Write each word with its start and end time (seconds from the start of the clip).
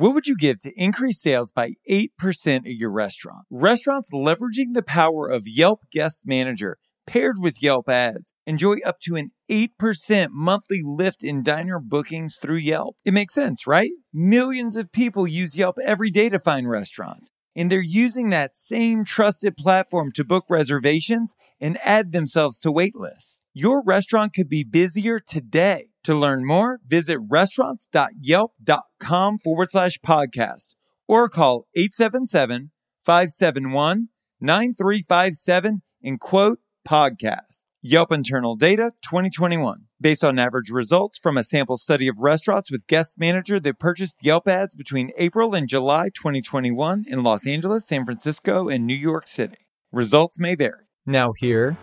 What 0.00 0.14
would 0.14 0.26
you 0.26 0.34
give 0.34 0.60
to 0.60 0.72
increase 0.82 1.20
sales 1.20 1.52
by 1.52 1.74
8% 1.86 2.08
at 2.46 2.64
your 2.64 2.90
restaurant? 2.90 3.44
Restaurants 3.50 4.08
leveraging 4.10 4.72
the 4.72 4.82
power 4.82 5.28
of 5.28 5.46
Yelp 5.46 5.82
Guest 5.92 6.22
Manager 6.24 6.78
paired 7.06 7.36
with 7.38 7.62
Yelp 7.62 7.86
ads 7.86 8.32
enjoy 8.46 8.76
up 8.86 9.00
to 9.00 9.16
an 9.16 9.32
8% 9.50 10.28
monthly 10.30 10.80
lift 10.82 11.22
in 11.22 11.42
diner 11.42 11.78
bookings 11.78 12.38
through 12.40 12.56
Yelp. 12.56 12.96
It 13.04 13.12
makes 13.12 13.34
sense, 13.34 13.66
right? 13.66 13.90
Millions 14.10 14.74
of 14.74 14.90
people 14.90 15.28
use 15.28 15.58
Yelp 15.58 15.76
every 15.84 16.10
day 16.10 16.30
to 16.30 16.38
find 16.38 16.66
restaurants, 16.66 17.28
and 17.54 17.70
they're 17.70 17.82
using 17.82 18.30
that 18.30 18.56
same 18.56 19.04
trusted 19.04 19.54
platform 19.58 20.12
to 20.14 20.24
book 20.24 20.46
reservations 20.48 21.34
and 21.60 21.76
add 21.84 22.12
themselves 22.12 22.58
to 22.60 22.72
wait 22.72 22.96
lists. 22.96 23.38
Your 23.52 23.82
restaurant 23.84 24.32
could 24.32 24.48
be 24.48 24.64
busier 24.64 25.18
today. 25.18 25.89
To 26.04 26.14
learn 26.14 26.46
more, 26.46 26.78
visit 26.86 27.18
restaurants.yelp.com 27.28 29.38
forward 29.38 29.70
slash 29.70 29.98
podcast 29.98 30.74
or 31.06 31.28
call 31.28 31.66
877 31.74 32.70
571 33.02 34.08
9357 34.40 35.82
and 36.02 36.18
quote 36.18 36.60
podcast. 36.88 37.66
Yelp 37.82 38.12
internal 38.12 38.56
data 38.56 38.92
2021. 39.02 39.86
Based 40.00 40.22
on 40.22 40.38
average 40.38 40.70
results 40.70 41.18
from 41.18 41.36
a 41.36 41.44
sample 41.44 41.76
study 41.76 42.08
of 42.08 42.20
restaurants 42.20 42.70
with 42.70 42.86
guest 42.86 43.18
manager 43.18 43.58
that 43.60 43.78
purchased 43.78 44.18
Yelp 44.22 44.48
ads 44.48 44.76
between 44.76 45.12
April 45.16 45.54
and 45.54 45.68
July 45.68 46.10
2021 46.14 47.04
in 47.08 47.22
Los 47.22 47.46
Angeles, 47.46 47.86
San 47.86 48.04
Francisco, 48.04 48.68
and 48.68 48.86
New 48.86 48.94
York 48.94 49.26
City. 49.26 49.66
Results 49.92 50.38
may 50.38 50.54
vary. 50.54 50.84
Now, 51.06 51.32
here 51.38 51.76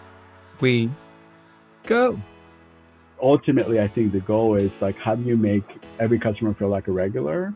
we 0.60 0.92
go. 1.86 2.22
Ultimately, 3.22 3.80
I 3.80 3.88
think 3.88 4.12
the 4.12 4.20
goal 4.20 4.56
is 4.56 4.72
like, 4.80 4.96
how 4.98 5.16
do 5.16 5.24
you 5.24 5.38
make 5.38 5.64
every 6.00 6.20
customer 6.20 6.54
feel 6.54 6.70
like 6.70 6.88
a 6.88 6.92
regular? 6.92 7.54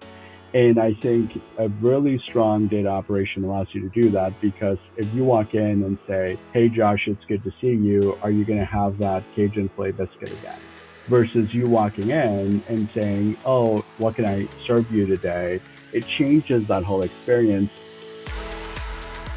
And 0.54 0.80
I 0.80 0.96
think 0.96 1.32
a 1.60 1.70
really 1.70 2.22
strong 2.28 2.68
data 2.68 2.90
operation 2.90 3.44
allows 3.44 3.68
you 3.72 3.82
to 3.82 3.90
do 3.90 4.10
that 4.12 4.42
because 4.42 4.80
if 4.98 5.14
you 5.14 5.24
walk 5.24 5.54
in 5.54 5.84
and 5.84 5.98
say, 6.08 6.40
Hey, 6.52 6.68
Josh, 6.68 7.08
it's 7.08 7.24
good 7.26 7.44
to 7.44 7.52
see 7.62 7.68
you, 7.68 8.18
are 8.24 8.32
you 8.32 8.44
going 8.44 8.60
to 8.60 8.66
have 8.66 8.98
that 8.98 9.24
Cajun 9.36 9.70
filet 9.76 9.92
biscuit 9.92 10.32
again? 10.32 10.60
Versus 11.06 11.54
you 11.54 11.68
walking 11.68 12.10
in 12.10 12.64
and 12.68 12.90
saying, 12.94 13.38
Oh, 13.46 13.86
what 13.98 14.16
can 14.16 14.26
I 14.26 14.48
serve 14.66 14.92
you 14.92 15.06
today? 15.06 15.62
It 15.94 16.08
changes 16.08 16.68
that 16.68 16.84
whole 16.84 17.04
experience. 17.04 17.72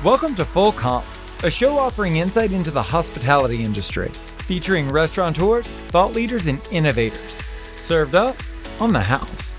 Welcome 0.03 0.35
to 0.37 0.45
Full 0.45 0.73
Comp, 0.73 1.05
a 1.43 1.51
show 1.51 1.79
offering 1.79 2.17
insight 2.17 2.53
into 2.53 2.71
the 2.71 2.83
hospitality 2.83 3.63
industry, 3.63 4.11
featuring 4.45 4.89
restaurateurs, 4.89 5.69
thought 5.89 6.13
leaders, 6.13 6.47
and 6.47 6.61
innovators. 6.71 7.43
Served 7.77 8.15
up 8.15 8.37
on 8.81 8.93
the 8.93 9.01
house. 9.01 9.55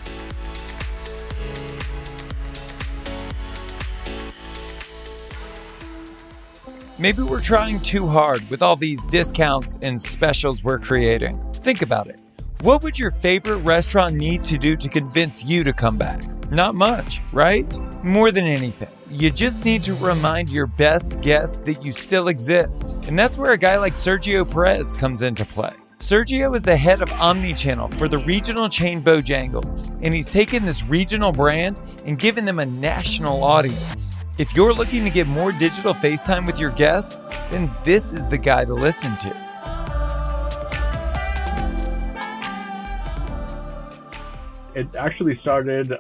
Maybe 6.97 7.23
we're 7.23 7.41
trying 7.41 7.81
too 7.81 8.07
hard 8.07 8.49
with 8.49 8.61
all 8.61 8.77
these 8.77 9.05
discounts 9.05 9.77
and 9.81 10.01
specials 10.01 10.63
we're 10.63 10.79
creating. 10.79 11.43
Think 11.55 11.81
about 11.81 12.07
it. 12.07 12.19
What 12.61 12.83
would 12.83 12.97
your 12.97 13.11
favorite 13.11 13.57
restaurant 13.57 14.15
need 14.15 14.45
to 14.45 14.57
do 14.57 14.77
to 14.77 14.87
convince 14.87 15.43
you 15.43 15.65
to 15.65 15.73
come 15.73 15.97
back? 15.97 16.23
Not 16.51 16.73
much, 16.73 17.21
right? 17.33 17.77
More 18.05 18.31
than 18.31 18.45
anything, 18.45 18.91
you 19.09 19.31
just 19.31 19.65
need 19.65 19.81
to 19.85 19.95
remind 19.95 20.51
your 20.51 20.67
best 20.67 21.19
guests 21.21 21.57
that 21.65 21.83
you 21.83 21.91
still 21.91 22.27
exist. 22.27 22.91
And 23.07 23.17
that's 23.17 23.39
where 23.39 23.53
a 23.53 23.57
guy 23.57 23.77
like 23.77 23.95
Sergio 23.95 24.47
Perez 24.47 24.93
comes 24.93 25.23
into 25.23 25.43
play. 25.43 25.73
Sergio 25.97 26.55
is 26.55 26.61
the 26.61 26.77
head 26.77 27.01
of 27.01 27.09
Omnichannel 27.09 27.91
for 27.97 28.07
the 28.07 28.19
regional 28.19 28.69
chain 28.69 29.01
Bojangles, 29.01 29.89
and 30.03 30.13
he's 30.13 30.27
taken 30.27 30.67
this 30.67 30.85
regional 30.85 31.31
brand 31.31 31.81
and 32.05 32.19
given 32.19 32.45
them 32.45 32.59
a 32.59 32.65
national 32.67 33.43
audience. 33.43 34.11
If 34.37 34.55
you're 34.55 34.71
looking 34.71 35.03
to 35.03 35.09
get 35.09 35.25
more 35.25 35.51
digital 35.51 35.95
FaceTime 35.95 36.45
with 36.45 36.59
your 36.59 36.73
guests, 36.73 37.17
then 37.49 37.71
this 37.83 38.11
is 38.11 38.27
the 38.27 38.37
guy 38.37 38.65
to 38.65 38.73
listen 38.75 39.17
to. 39.17 39.29
It 44.75 44.93
actually 44.93 45.39
started 45.41 45.91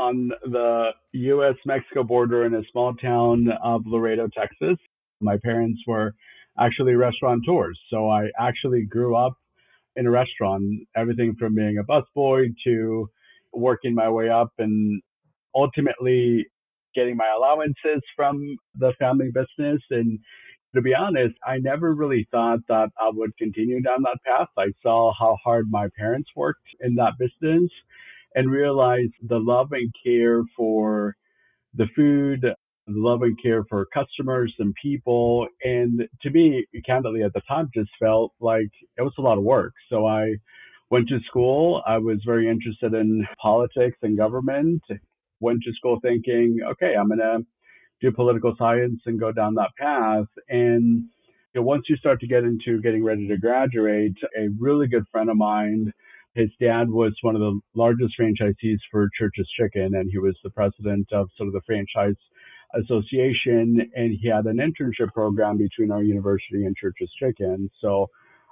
on 0.00 0.30
the 0.44 0.90
US 1.12 1.56
Mexico 1.66 2.02
border 2.02 2.46
in 2.46 2.54
a 2.54 2.62
small 2.72 2.94
town 2.94 3.48
of 3.62 3.82
Laredo, 3.86 4.28
Texas. 4.34 4.78
My 5.20 5.36
parents 5.44 5.80
were 5.86 6.14
actually 6.58 6.94
restaurateurs. 6.94 7.78
So 7.90 8.08
I 8.08 8.30
actually 8.38 8.84
grew 8.84 9.14
up 9.14 9.34
in 9.96 10.06
a 10.06 10.10
restaurant, 10.10 10.64
everything 10.96 11.34
from 11.38 11.54
being 11.54 11.76
a 11.78 11.84
busboy 11.84 12.46
to 12.64 13.10
working 13.52 13.94
my 13.94 14.08
way 14.08 14.30
up 14.30 14.52
and 14.58 15.02
ultimately 15.54 16.46
getting 16.94 17.16
my 17.16 17.30
allowances 17.36 18.02
from 18.16 18.40
the 18.76 18.92
family 18.98 19.30
business. 19.34 19.82
And 19.90 20.18
to 20.74 20.80
be 20.80 20.94
honest, 20.94 21.34
I 21.46 21.58
never 21.58 21.94
really 21.94 22.26
thought 22.30 22.60
that 22.68 22.88
I 22.98 23.10
would 23.12 23.36
continue 23.36 23.82
down 23.82 24.02
that 24.02 24.18
path. 24.24 24.48
I 24.56 24.68
saw 24.82 25.12
how 25.18 25.36
hard 25.44 25.66
my 25.70 25.88
parents 25.98 26.30
worked 26.34 26.68
in 26.80 26.94
that 26.94 27.12
business 27.18 27.70
and 28.34 28.50
realized 28.50 29.12
the 29.22 29.38
love 29.38 29.72
and 29.72 29.92
care 30.04 30.42
for 30.56 31.16
the 31.74 31.86
food, 31.96 32.42
the 32.42 32.54
love 32.86 33.22
and 33.22 33.40
care 33.42 33.64
for 33.68 33.86
customers 33.92 34.52
and 34.58 34.74
people. 34.80 35.46
And 35.64 36.08
to 36.22 36.30
me, 36.30 36.66
candidly, 36.84 37.22
at 37.22 37.32
the 37.32 37.42
time, 37.48 37.70
just 37.74 37.90
felt 37.98 38.32
like 38.40 38.70
it 38.96 39.02
was 39.02 39.14
a 39.18 39.22
lot 39.22 39.38
of 39.38 39.44
work. 39.44 39.72
So 39.88 40.06
I 40.06 40.34
went 40.90 41.08
to 41.08 41.20
school. 41.26 41.82
I 41.86 41.98
was 41.98 42.18
very 42.26 42.48
interested 42.48 42.94
in 42.94 43.26
politics 43.40 43.98
and 44.02 44.16
government 44.16 44.82
went 45.40 45.62
to 45.64 45.72
school 45.72 45.98
thinking, 46.00 46.58
okay, 46.72 46.94
I'm 46.94 47.08
going 47.08 47.18
to 47.18 47.44
do 48.00 48.12
political 48.12 48.54
science 48.58 49.00
and 49.06 49.18
go 49.18 49.32
down 49.32 49.54
that 49.54 49.70
path. 49.78 50.26
And 50.48 51.04
you 51.54 51.60
know, 51.60 51.62
once 51.62 51.84
you 51.88 51.96
start 51.96 52.20
to 52.20 52.26
get 52.26 52.44
into 52.44 52.80
getting 52.80 53.02
ready 53.02 53.26
to 53.28 53.36
graduate, 53.36 54.16
a 54.38 54.48
really 54.58 54.86
good 54.86 55.04
friend 55.10 55.28
of 55.28 55.36
mine, 55.36 55.92
his 56.34 56.48
dad 56.60 56.90
was 56.90 57.12
one 57.22 57.34
of 57.34 57.40
the 57.40 57.58
largest 57.74 58.14
franchisees 58.18 58.78
for 58.90 59.08
Church's 59.18 59.48
Chicken, 59.58 59.94
and 59.94 60.10
he 60.10 60.18
was 60.18 60.36
the 60.42 60.50
president 60.50 61.08
of 61.12 61.28
sort 61.36 61.48
of 61.48 61.52
the 61.52 61.60
franchise 61.66 62.16
association, 62.74 63.90
and 63.94 64.16
he 64.20 64.28
had 64.28 64.46
an 64.46 64.58
internship 64.58 65.12
program 65.12 65.58
between 65.58 65.90
our 65.90 66.02
university 66.02 66.64
and 66.64 66.76
Church's 66.76 67.10
Chicken. 67.18 67.68
So 67.80 68.06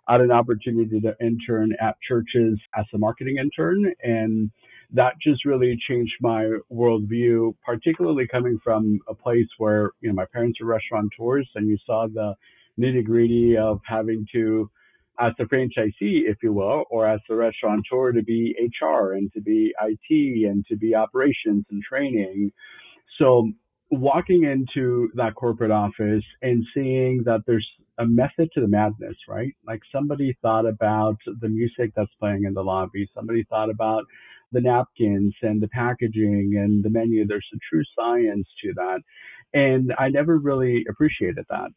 I 0.08 0.12
had 0.12 0.22
an 0.22 0.32
opportunity 0.32 1.00
to 1.00 1.14
intern 1.20 1.72
at 1.80 1.96
Church's 2.06 2.58
as 2.76 2.86
a 2.94 2.98
marketing 2.98 3.36
intern, 3.38 3.92
and 4.02 4.50
that 4.92 5.12
just 5.22 5.44
really 5.44 5.78
changed 5.88 6.14
my 6.20 6.50
worldview, 6.72 7.54
particularly 7.64 8.26
coming 8.26 8.58
from 8.64 8.98
a 9.06 9.14
place 9.14 9.48
where, 9.58 9.90
you 10.00 10.08
know, 10.08 10.14
my 10.14 10.24
parents 10.32 10.60
are 10.60 10.66
restaurateurs 10.66 11.48
and 11.54 11.68
you 11.68 11.76
saw 11.84 12.06
the 12.08 12.34
nitty 12.80 13.04
gritty 13.04 13.56
of 13.56 13.80
having 13.86 14.26
to, 14.32 14.70
as 15.20 15.32
a 15.40 15.44
franchisee, 15.44 16.22
if 16.26 16.36
you 16.42 16.52
will, 16.52 16.84
or 16.90 17.06
as 17.06 17.20
a 17.30 17.34
restaurateur 17.34 18.12
to 18.12 18.22
be 18.22 18.54
HR 18.80 19.12
and 19.12 19.32
to 19.32 19.40
be 19.40 19.74
IT 19.80 20.48
and 20.48 20.64
to 20.66 20.76
be 20.76 20.94
operations 20.94 21.64
and 21.70 21.82
training. 21.82 22.52
So 23.18 23.50
walking 23.90 24.44
into 24.44 25.10
that 25.14 25.34
corporate 25.34 25.70
office 25.70 26.24
and 26.42 26.64
seeing 26.74 27.22
that 27.24 27.40
there's 27.46 27.66
a 27.98 28.06
method 28.06 28.48
to 28.54 28.60
the 28.60 28.68
madness, 28.68 29.16
right? 29.28 29.54
Like 29.66 29.80
somebody 29.92 30.36
thought 30.40 30.66
about 30.66 31.16
the 31.40 31.48
music 31.48 31.92
that's 31.96 32.12
playing 32.20 32.44
in 32.44 32.54
the 32.54 32.62
lobby. 32.62 33.08
Somebody 33.14 33.44
thought 33.44 33.70
about 33.70 34.04
the 34.52 34.60
napkins 34.60 35.34
and 35.42 35.60
the 35.60 35.68
packaging 35.68 36.54
and 36.56 36.84
the 36.84 36.90
menu. 36.90 37.26
There's 37.26 37.46
a 37.52 37.58
true 37.68 37.82
science 37.98 38.46
to 38.62 38.72
that. 38.74 39.00
And 39.52 39.92
I 39.98 40.08
never 40.10 40.38
really 40.38 40.84
appreciated 40.88 41.44
that. 41.50 41.70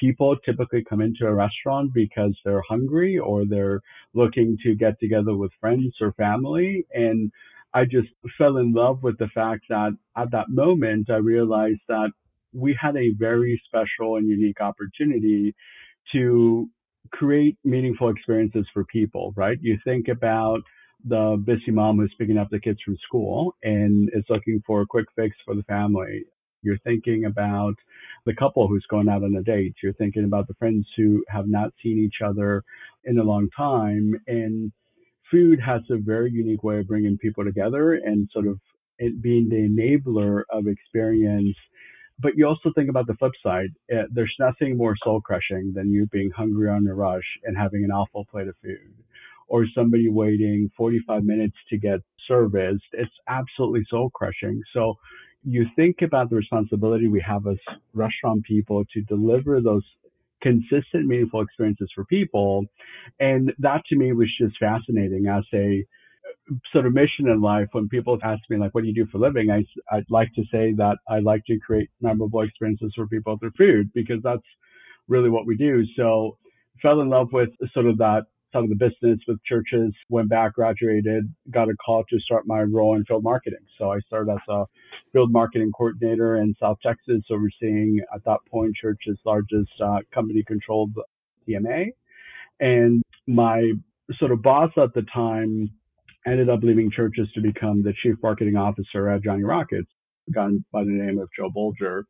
People 0.00 0.36
typically 0.44 0.84
come 0.88 1.00
into 1.00 1.26
a 1.26 1.34
restaurant 1.34 1.92
because 1.94 2.36
they're 2.44 2.62
hungry 2.68 3.18
or 3.18 3.44
they're 3.46 3.80
looking 4.14 4.56
to 4.64 4.74
get 4.74 4.98
together 5.00 5.36
with 5.36 5.50
friends 5.60 5.94
or 6.00 6.12
family. 6.12 6.86
And 6.92 7.30
I 7.74 7.84
just 7.84 8.08
fell 8.36 8.58
in 8.58 8.72
love 8.72 9.02
with 9.02 9.18
the 9.18 9.28
fact 9.28 9.64
that 9.68 9.96
at 10.16 10.30
that 10.32 10.48
moment, 10.48 11.10
I 11.10 11.16
realized 11.16 11.80
that 11.88 12.10
we 12.52 12.76
had 12.80 12.96
a 12.96 13.12
very 13.18 13.60
special 13.66 14.16
and 14.16 14.28
unique 14.28 14.60
opportunity 14.60 15.54
to 16.12 16.68
create 17.12 17.56
meaningful 17.64 18.08
experiences 18.08 18.66
for 18.72 18.84
people, 18.84 19.32
right? 19.36 19.58
You 19.60 19.78
think 19.84 20.08
about 20.08 20.60
the 21.04 21.40
busy 21.44 21.70
mom 21.70 21.98
who's 21.98 22.14
picking 22.18 22.38
up 22.38 22.48
the 22.50 22.60
kids 22.60 22.80
from 22.84 22.96
school 23.06 23.54
and 23.62 24.10
is 24.14 24.24
looking 24.28 24.62
for 24.66 24.82
a 24.82 24.86
quick 24.86 25.06
fix 25.14 25.36
for 25.44 25.54
the 25.54 25.62
family. 25.64 26.24
You're 26.62 26.78
thinking 26.78 27.24
about 27.24 27.74
the 28.26 28.34
couple 28.34 28.66
who's 28.68 28.86
going 28.90 29.08
out 29.08 29.22
on 29.22 29.34
a 29.36 29.42
date. 29.42 29.74
You're 29.82 29.92
thinking 29.94 30.24
about 30.24 30.48
the 30.48 30.54
friends 30.54 30.86
who 30.96 31.24
have 31.28 31.48
not 31.48 31.72
seen 31.82 31.98
each 31.98 32.22
other 32.24 32.62
in 33.04 33.18
a 33.18 33.24
long 33.24 33.48
time. 33.56 34.14
And 34.26 34.72
food 35.30 35.60
has 35.64 35.82
a 35.90 35.98
very 35.98 36.30
unique 36.30 36.62
way 36.64 36.78
of 36.78 36.88
bringing 36.88 37.18
people 37.18 37.44
together 37.44 37.94
and 37.94 38.28
sort 38.32 38.46
of 38.46 38.58
being 39.20 39.48
the 39.48 39.68
enabler 39.68 40.42
of 40.50 40.66
experience. 40.66 41.56
But 42.18 42.32
you 42.36 42.46
also 42.48 42.72
think 42.74 42.90
about 42.90 43.06
the 43.06 43.14
flip 43.14 43.32
side. 43.42 43.68
Eh, 43.90 44.02
there's 44.12 44.34
nothing 44.40 44.76
more 44.76 44.94
soul 45.04 45.20
crushing 45.20 45.72
than 45.74 45.92
you 45.92 46.06
being 46.06 46.30
hungry 46.36 46.68
on 46.68 46.86
a 46.88 46.94
rush 46.94 47.26
and 47.44 47.56
having 47.56 47.84
an 47.84 47.92
awful 47.92 48.24
plate 48.30 48.48
of 48.48 48.56
food 48.62 48.94
or 49.48 49.64
somebody 49.74 50.08
waiting 50.08 50.70
45 50.76 51.24
minutes 51.24 51.56
to 51.70 51.78
get 51.78 52.00
serviced. 52.26 52.84
It's 52.92 53.10
absolutely 53.28 53.82
soul 53.88 54.10
crushing. 54.10 54.60
So 54.74 54.94
you 55.48 55.66
think 55.76 56.02
about 56.02 56.28
the 56.30 56.36
responsibility 56.36 57.08
we 57.08 57.20
have 57.26 57.46
as 57.46 57.56
restaurant 57.94 58.44
people 58.44 58.84
to 58.92 59.00
deliver 59.02 59.60
those 59.60 59.84
consistent, 60.42 61.06
meaningful 61.06 61.40
experiences 61.40 61.90
for 61.94 62.04
people. 62.04 62.64
And 63.18 63.52
that 63.58 63.82
to 63.88 63.96
me 63.96 64.12
was 64.12 64.28
just 64.38 64.58
fascinating 64.58 65.26
as 65.26 65.44
a 65.54 65.84
sort 66.72 66.86
of 66.86 66.92
mission 66.92 67.28
in 67.28 67.40
life 67.40 67.68
when 67.72 67.88
people 67.88 68.18
ask 68.22 68.40
me 68.48 68.56
like 68.56 68.74
what 68.74 68.82
do 68.82 68.88
you 68.88 68.94
do 68.94 69.06
for 69.10 69.18
living 69.18 69.50
I, 69.50 69.64
i'd 69.92 70.10
like 70.10 70.32
to 70.34 70.42
say 70.50 70.72
that 70.76 70.96
i 71.08 71.18
like 71.18 71.44
to 71.46 71.58
create 71.58 71.90
memorable 72.00 72.40
experiences 72.40 72.92
for 72.94 73.06
people 73.06 73.36
through 73.38 73.52
food 73.56 73.90
because 73.94 74.18
that's 74.22 74.42
really 75.08 75.30
what 75.30 75.46
we 75.46 75.56
do 75.56 75.84
so 75.96 76.38
fell 76.80 77.00
in 77.00 77.08
love 77.10 77.28
with 77.32 77.50
sort 77.72 77.86
of 77.86 77.98
that 77.98 78.24
side 78.52 78.64
of 78.64 78.68
the 78.68 78.76
business 78.76 79.18
with 79.26 79.38
Church's 79.44 79.92
went 80.08 80.28
back 80.28 80.54
graduated 80.54 81.24
got 81.50 81.68
a 81.68 81.74
call 81.84 82.04
to 82.08 82.18
start 82.20 82.44
my 82.46 82.62
role 82.62 82.96
in 82.96 83.04
field 83.04 83.22
marketing 83.22 83.58
so 83.78 83.92
i 83.92 83.98
started 84.06 84.32
as 84.32 84.38
a 84.48 84.64
field 85.12 85.32
marketing 85.32 85.70
coordinator 85.76 86.36
in 86.36 86.54
south 86.60 86.78
texas 86.82 87.22
overseeing 87.30 88.00
at 88.14 88.24
that 88.24 88.38
point 88.50 88.74
church's 88.80 89.18
largest 89.24 89.70
uh, 89.84 89.98
company 90.12 90.42
controlled 90.46 90.90
DMA 91.48 91.88
and 92.60 93.02
my 93.26 93.72
sort 94.18 94.32
of 94.32 94.42
boss 94.42 94.70
at 94.76 94.94
the 94.94 95.02
time 95.14 95.70
ended 96.26 96.48
up 96.48 96.60
leaving 96.62 96.90
Church's 96.90 97.30
to 97.32 97.40
become 97.40 97.82
the 97.82 97.94
chief 98.02 98.16
marketing 98.22 98.56
officer 98.56 99.08
at 99.08 99.22
Johnny 99.22 99.44
Rockets, 99.44 99.90
guy 100.32 100.48
by 100.72 100.84
the 100.84 100.90
name 100.90 101.18
of 101.18 101.28
Joe 101.36 101.50
Bulger. 101.52 102.04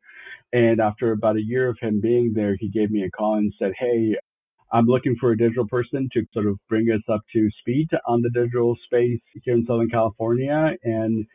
And 0.51 0.79
after 0.81 1.11
about 1.11 1.37
a 1.37 1.41
year 1.41 1.69
of 1.69 1.77
him 1.79 2.01
being 2.01 2.33
there, 2.33 2.57
he 2.59 2.69
gave 2.69 2.91
me 2.91 3.03
a 3.03 3.11
call 3.11 3.35
and 3.35 3.53
said, 3.59 3.73
Hey, 3.77 4.15
I'm 4.71 4.85
looking 4.85 5.15
for 5.19 5.31
a 5.31 5.37
digital 5.37 5.67
person 5.67 6.09
to 6.13 6.25
sort 6.33 6.45
of 6.45 6.59
bring 6.67 6.87
us 6.87 7.01
up 7.11 7.21
to 7.33 7.49
speed 7.59 7.89
on 8.07 8.21
the 8.21 8.29
digital 8.29 8.75
space 8.85 9.19
here 9.43 9.55
in 9.55 9.65
Southern 9.65 9.89
California. 9.89 10.73
And 10.83 11.25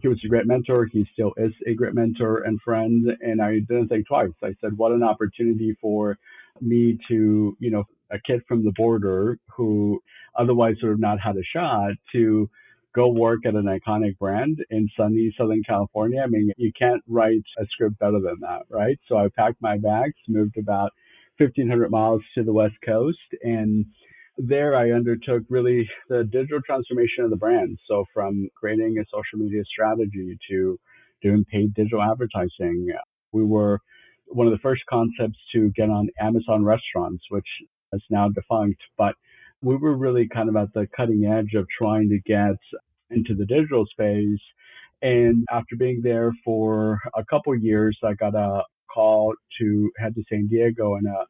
he 0.00 0.08
was 0.08 0.20
a 0.24 0.28
great 0.28 0.46
mentor. 0.46 0.86
He 0.90 1.06
still 1.12 1.32
is 1.36 1.52
a 1.66 1.74
great 1.74 1.94
mentor 1.94 2.42
and 2.42 2.60
friend. 2.60 3.06
And 3.20 3.40
I 3.40 3.60
didn't 3.60 3.88
think 3.88 4.06
twice. 4.06 4.30
I 4.42 4.54
said, 4.60 4.76
what 4.76 4.92
an 4.92 5.02
opportunity 5.02 5.76
for 5.80 6.18
me 6.60 6.98
to, 7.08 7.56
you 7.58 7.70
know, 7.70 7.84
a 8.10 8.18
kid 8.26 8.42
from 8.46 8.64
the 8.64 8.72
border 8.76 9.38
who 9.56 10.00
otherwise 10.38 10.76
would 10.82 10.90
have 10.90 10.98
not 10.98 11.18
had 11.18 11.36
a 11.36 11.42
shot 11.42 11.92
to 12.12 12.48
go 12.94 13.08
work 13.08 13.46
at 13.46 13.54
an 13.54 13.64
iconic 13.64 14.18
brand 14.18 14.62
in 14.70 14.86
sunny 14.96 15.34
Southern 15.38 15.62
California. 15.66 16.20
I 16.22 16.26
mean, 16.26 16.52
you 16.58 16.72
can't 16.78 17.02
write 17.08 17.42
a 17.58 17.64
script 17.70 17.98
better 17.98 18.20
than 18.20 18.36
that, 18.42 18.62
right? 18.68 18.98
So 19.08 19.16
I 19.16 19.28
packed 19.34 19.62
my 19.62 19.78
bags, 19.78 20.14
moved 20.28 20.58
about 20.58 20.92
1500 21.38 21.90
miles 21.90 22.22
to 22.34 22.42
the 22.42 22.52
West 22.52 22.74
Coast 22.84 23.18
and 23.42 23.86
there 24.38 24.74
I 24.74 24.90
undertook 24.92 25.42
really 25.48 25.88
the 26.08 26.24
digital 26.24 26.60
transformation 26.64 27.24
of 27.24 27.30
the 27.30 27.36
brand. 27.36 27.78
So 27.86 28.04
from 28.14 28.48
creating 28.56 28.96
a 28.98 29.04
social 29.04 29.38
media 29.44 29.62
strategy 29.64 30.38
to 30.50 30.78
doing 31.22 31.44
paid 31.50 31.74
digital 31.74 32.02
advertising, 32.02 32.88
we 33.32 33.44
were 33.44 33.78
one 34.26 34.46
of 34.46 34.52
the 34.52 34.58
first 34.58 34.82
concepts 34.88 35.38
to 35.54 35.70
get 35.76 35.90
on 35.90 36.08
Amazon 36.20 36.64
restaurants, 36.64 37.24
which 37.28 37.46
is 37.92 38.02
now 38.10 38.28
defunct, 38.28 38.80
but 38.96 39.14
we 39.60 39.76
were 39.76 39.96
really 39.96 40.28
kind 40.28 40.48
of 40.48 40.56
at 40.56 40.72
the 40.72 40.88
cutting 40.96 41.24
edge 41.26 41.54
of 41.54 41.66
trying 41.78 42.08
to 42.08 42.18
get 42.20 42.56
into 43.10 43.34
the 43.34 43.46
digital 43.46 43.84
space. 43.86 44.40
And 45.02 45.44
after 45.52 45.76
being 45.76 46.00
there 46.02 46.32
for 46.44 46.98
a 47.14 47.24
couple 47.24 47.54
years, 47.56 47.98
I 48.02 48.14
got 48.14 48.34
a 48.34 48.62
call 48.92 49.34
to 49.58 49.90
head 49.98 50.14
to 50.14 50.22
San 50.28 50.46
Diego 50.48 50.94
and 50.96 51.06
a, 51.06 51.26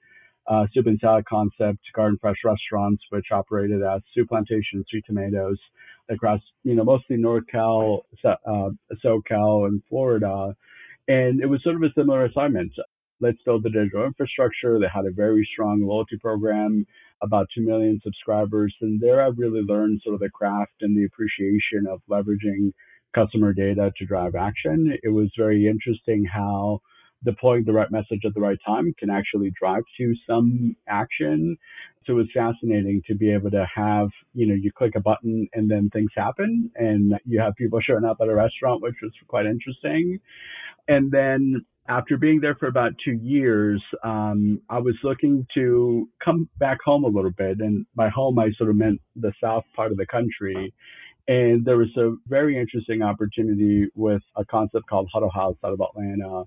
soup 0.74 0.86
and 0.86 0.98
salad 1.00 1.24
concept, 1.26 1.78
Garden 1.94 2.18
Fresh 2.20 2.38
Restaurants, 2.44 3.02
which 3.10 3.26
operated 3.30 3.82
as 3.82 4.00
Souplantation 4.16 4.84
Sweet 4.88 5.04
Tomatoes 5.06 5.58
across, 6.10 6.40
you 6.64 6.74
know, 6.74 6.84
mostly 6.84 7.16
NorCal, 7.16 8.00
uh, 8.24 8.70
SoCal, 9.04 9.66
and 9.66 9.82
Florida. 9.88 10.54
And 11.08 11.40
it 11.40 11.46
was 11.46 11.62
sort 11.62 11.76
of 11.76 11.82
a 11.82 11.92
similar 11.96 12.24
assignment. 12.24 12.72
Let's 13.20 13.38
build 13.44 13.62
the 13.62 13.70
digital 13.70 14.04
infrastructure. 14.04 14.78
They 14.78 14.86
had 14.92 15.06
a 15.06 15.12
very 15.12 15.48
strong 15.52 15.80
loyalty 15.80 16.18
program, 16.18 16.86
about 17.22 17.46
2 17.54 17.62
million 17.62 18.00
subscribers. 18.02 18.74
And 18.80 19.00
there 19.00 19.22
I 19.22 19.28
really 19.28 19.62
learned 19.62 20.00
sort 20.02 20.14
of 20.14 20.20
the 20.20 20.30
craft 20.30 20.72
and 20.80 20.96
the 20.96 21.04
appreciation 21.04 21.86
of 21.88 22.00
leveraging 22.10 22.72
customer 23.14 23.52
data 23.52 23.92
to 23.96 24.06
drive 24.06 24.34
action. 24.34 24.96
It 25.02 25.10
was 25.10 25.30
very 25.36 25.68
interesting 25.68 26.24
how 26.24 26.80
deploying 27.24 27.64
the 27.64 27.72
right 27.72 27.90
message 27.90 28.20
at 28.24 28.34
the 28.34 28.40
right 28.40 28.58
time 28.66 28.94
can 28.98 29.10
actually 29.10 29.52
drive 29.58 29.82
to 29.98 30.14
some 30.28 30.76
action. 30.88 31.56
So 32.06 32.18
it's 32.18 32.32
fascinating 32.32 33.02
to 33.06 33.14
be 33.14 33.32
able 33.32 33.50
to 33.52 33.66
have, 33.74 34.08
you 34.34 34.46
know, 34.46 34.54
you 34.54 34.72
click 34.72 34.94
a 34.96 35.00
button 35.00 35.48
and 35.54 35.70
then 35.70 35.88
things 35.90 36.10
happen 36.16 36.70
and 36.74 37.14
you 37.24 37.40
have 37.40 37.54
people 37.56 37.80
showing 37.80 38.04
up 38.04 38.18
at 38.20 38.28
a 38.28 38.34
restaurant, 38.34 38.82
which 38.82 38.96
was 39.02 39.12
quite 39.28 39.46
interesting. 39.46 40.18
And 40.88 41.12
then 41.12 41.64
after 41.88 42.16
being 42.16 42.40
there 42.40 42.54
for 42.54 42.66
about 42.66 42.92
two 43.04 43.18
years, 43.22 43.82
um, 44.04 44.60
I 44.68 44.78
was 44.78 44.94
looking 45.02 45.46
to 45.54 46.08
come 46.24 46.48
back 46.58 46.78
home 46.84 47.04
a 47.04 47.08
little 47.08 47.32
bit. 47.32 47.60
And 47.60 47.86
by 47.94 48.08
home, 48.08 48.38
I 48.38 48.50
sort 48.56 48.70
of 48.70 48.76
meant 48.76 49.00
the 49.16 49.32
south 49.42 49.64
part 49.74 49.90
of 49.90 49.98
the 49.98 50.06
country. 50.06 50.72
And 51.28 51.64
there 51.64 51.76
was 51.76 51.94
a 51.96 52.14
very 52.26 52.58
interesting 52.58 53.02
opportunity 53.02 53.86
with 53.94 54.22
a 54.36 54.44
concept 54.44 54.88
called 54.88 55.08
Huddle 55.12 55.30
House 55.30 55.56
out 55.64 55.72
of 55.72 55.80
Atlanta. 55.80 56.44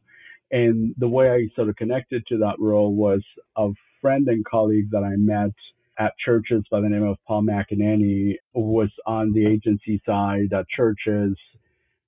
And 0.52 0.94
the 0.98 1.08
way 1.08 1.30
I 1.30 1.48
sort 1.56 1.70
of 1.70 1.76
connected 1.76 2.26
to 2.28 2.38
that 2.40 2.56
role 2.60 2.94
was 2.94 3.24
a 3.58 3.70
friend 4.02 4.28
and 4.28 4.46
colleague 4.46 4.92
that 4.92 5.04
I 5.04 5.16
met 5.16 5.52
at 5.98 6.14
Church's 6.24 6.64
by 6.70 6.82
the 6.82 6.90
name 6.90 7.04
of 7.04 7.18
Paul 7.28 7.44
McEnany 7.44 8.36
was 8.54 8.90
on 9.06 9.32
the 9.34 9.46
agency 9.48 10.02
side 10.06 10.54
at 10.54 10.68
Church's 10.70 11.38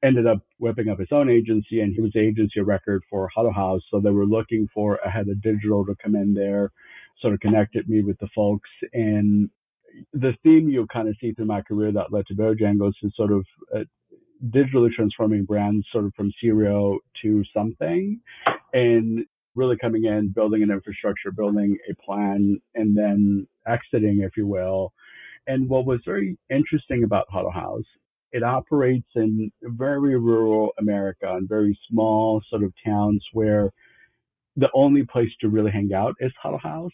ended 0.04 0.28
up 0.28 0.40
whipping 0.60 0.90
up 0.90 1.00
his 1.00 1.08
own 1.12 1.30
agency 1.30 1.82
and 1.82 1.94
he 1.94 2.02
was 2.02 2.12
the 2.14 2.20
agency 2.20 2.62
record 2.62 3.04
for 3.10 3.30
Huddle 3.34 3.54
House. 3.54 3.82
So 3.90 4.00
they 4.00 4.12
were 4.12 4.26
looking 4.26 4.68
for 4.74 5.00
a 5.04 5.10
head 5.10 5.28
of 5.28 5.42
digital 5.42 5.86
to 5.86 5.96
come 6.02 6.16
in 6.16 6.34
there, 6.34 6.72
sort 7.22 7.34
of 7.34 7.40
connected 7.40 7.90
me 7.90 8.04
with 8.04 8.20
the 8.20 8.28
folks. 8.36 8.70
And 8.94 9.50
the 10.14 10.34
theme 10.44 10.70
you 10.70 10.86
kind 10.94 11.08
of 11.08 11.16
see 11.20 11.34
through 11.34 11.46
my 11.46 11.62
career 11.62 11.92
that 11.92 12.12
led 12.12 12.28
to 12.28 12.36
Bojangles 12.36 12.94
is 13.02 13.14
sort 13.16 13.32
of 13.32 13.46
uh, 13.76 13.86
digitally 14.50 14.92
transforming 14.92 15.46
brands 15.46 15.86
sort 15.92 16.06
of 16.06 16.14
from 16.16 16.32
zero 16.42 17.00
to 17.22 17.44
something 17.56 18.20
and 18.74 19.26
really 19.56 19.78
coming 19.78 20.06
in, 20.06 20.30
building 20.30 20.62
an 20.64 20.72
infrastructure, 20.72 21.32
building 21.32 21.78
a 21.90 21.96
plan, 22.06 22.60
and 22.76 22.96
then 22.96 23.48
exiting, 23.68 24.22
if 24.22 24.38
you 24.38 24.46
will. 24.46 24.94
And 25.48 25.68
what 25.68 25.86
was 25.86 26.00
very 26.06 26.38
interesting 26.50 27.04
about 27.04 27.26
Huddle 27.30 27.52
House 27.52 27.86
it 28.32 28.44
operates 28.44 29.08
in 29.16 29.52
very 29.64 30.18
rural 30.18 30.72
America 30.80 31.34
and 31.34 31.48
very 31.48 31.78
small 31.90 32.42
sort 32.50 32.64
of 32.64 32.74
towns 32.86 33.24
where 33.34 33.72
the 34.56 34.70
only 34.74 35.06
place 35.06 35.30
to 35.42 35.50
really 35.50 35.72
hang 35.72 35.92
out 35.94 36.16
is 36.20 36.32
Huddle 36.42 36.60
House. 36.60 36.92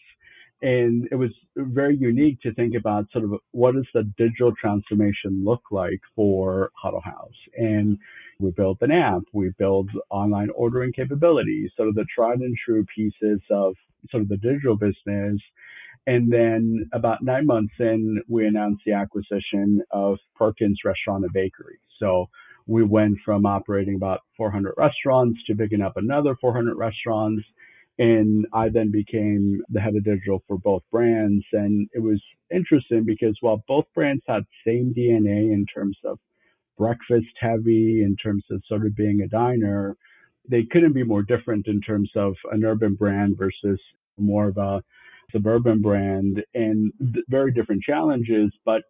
And 0.64 1.06
it 1.12 1.16
was 1.16 1.30
very 1.56 1.96
unique 1.96 2.40
to 2.40 2.54
think 2.54 2.74
about 2.74 3.06
sort 3.12 3.24
of 3.24 3.34
what 3.52 3.74
does 3.74 3.86
the 3.92 4.10
digital 4.16 4.52
transformation 4.58 5.44
look 5.44 5.62
like 5.70 6.00
for 6.16 6.70
Huddle 6.74 7.02
House. 7.02 7.36
And 7.56 7.98
we 8.40 8.50
built 8.50 8.78
an 8.80 8.90
app, 8.90 9.22
we 9.32 9.50
built 9.58 9.88
online 10.10 10.48
ordering 10.54 10.92
capabilities, 10.92 11.70
sort 11.76 11.88
of 11.88 11.94
the 11.94 12.06
tried 12.14 12.38
and 12.40 12.56
true 12.64 12.86
pieces 12.94 13.40
of 13.50 13.74
sort 14.10 14.22
of 14.22 14.28
the 14.28 14.38
digital 14.38 14.76
business 14.76 15.40
and 16.06 16.30
then 16.30 16.88
about 16.92 17.22
nine 17.22 17.46
months 17.46 17.74
in, 17.78 18.22
we 18.28 18.46
announced 18.46 18.82
the 18.84 18.92
acquisition 18.92 19.82
of 19.90 20.18
Perkins 20.36 20.80
Restaurant 20.84 21.24
and 21.24 21.32
Bakery. 21.32 21.78
So 21.98 22.28
we 22.66 22.82
went 22.82 23.18
from 23.24 23.46
operating 23.46 23.94
about 23.94 24.20
400 24.36 24.74
restaurants 24.76 25.40
to 25.46 25.54
picking 25.54 25.80
up 25.80 25.96
another 25.96 26.36
400 26.40 26.76
restaurants. 26.76 27.42
And 27.98 28.46
I 28.52 28.70
then 28.70 28.90
became 28.90 29.62
the 29.68 29.80
head 29.80 29.94
of 29.94 30.04
digital 30.04 30.42
for 30.48 30.58
both 30.58 30.82
brands. 30.90 31.44
And 31.52 31.88
it 31.92 32.00
was 32.00 32.20
interesting 32.52 33.04
because 33.04 33.36
while 33.40 33.62
both 33.68 33.84
brands 33.94 34.22
had 34.26 34.42
same 34.66 34.92
DNA 34.96 35.52
in 35.52 35.64
terms 35.72 35.96
of 36.04 36.18
breakfast 36.76 37.26
heavy, 37.38 38.02
in 38.02 38.16
terms 38.22 38.44
of 38.50 38.62
sort 38.66 38.84
of 38.84 38.96
being 38.96 39.20
a 39.20 39.28
diner, 39.28 39.96
they 40.48 40.64
couldn't 40.64 40.92
be 40.92 41.04
more 41.04 41.22
different 41.22 41.68
in 41.68 41.80
terms 41.80 42.10
of 42.16 42.34
an 42.52 42.64
urban 42.64 42.94
brand 42.94 43.36
versus 43.38 43.80
more 44.18 44.48
of 44.48 44.56
a 44.58 44.82
suburban 45.30 45.80
brand 45.80 46.44
and 46.54 46.92
very 47.28 47.52
different 47.52 47.82
challenges. 47.82 48.50
But 48.64 48.82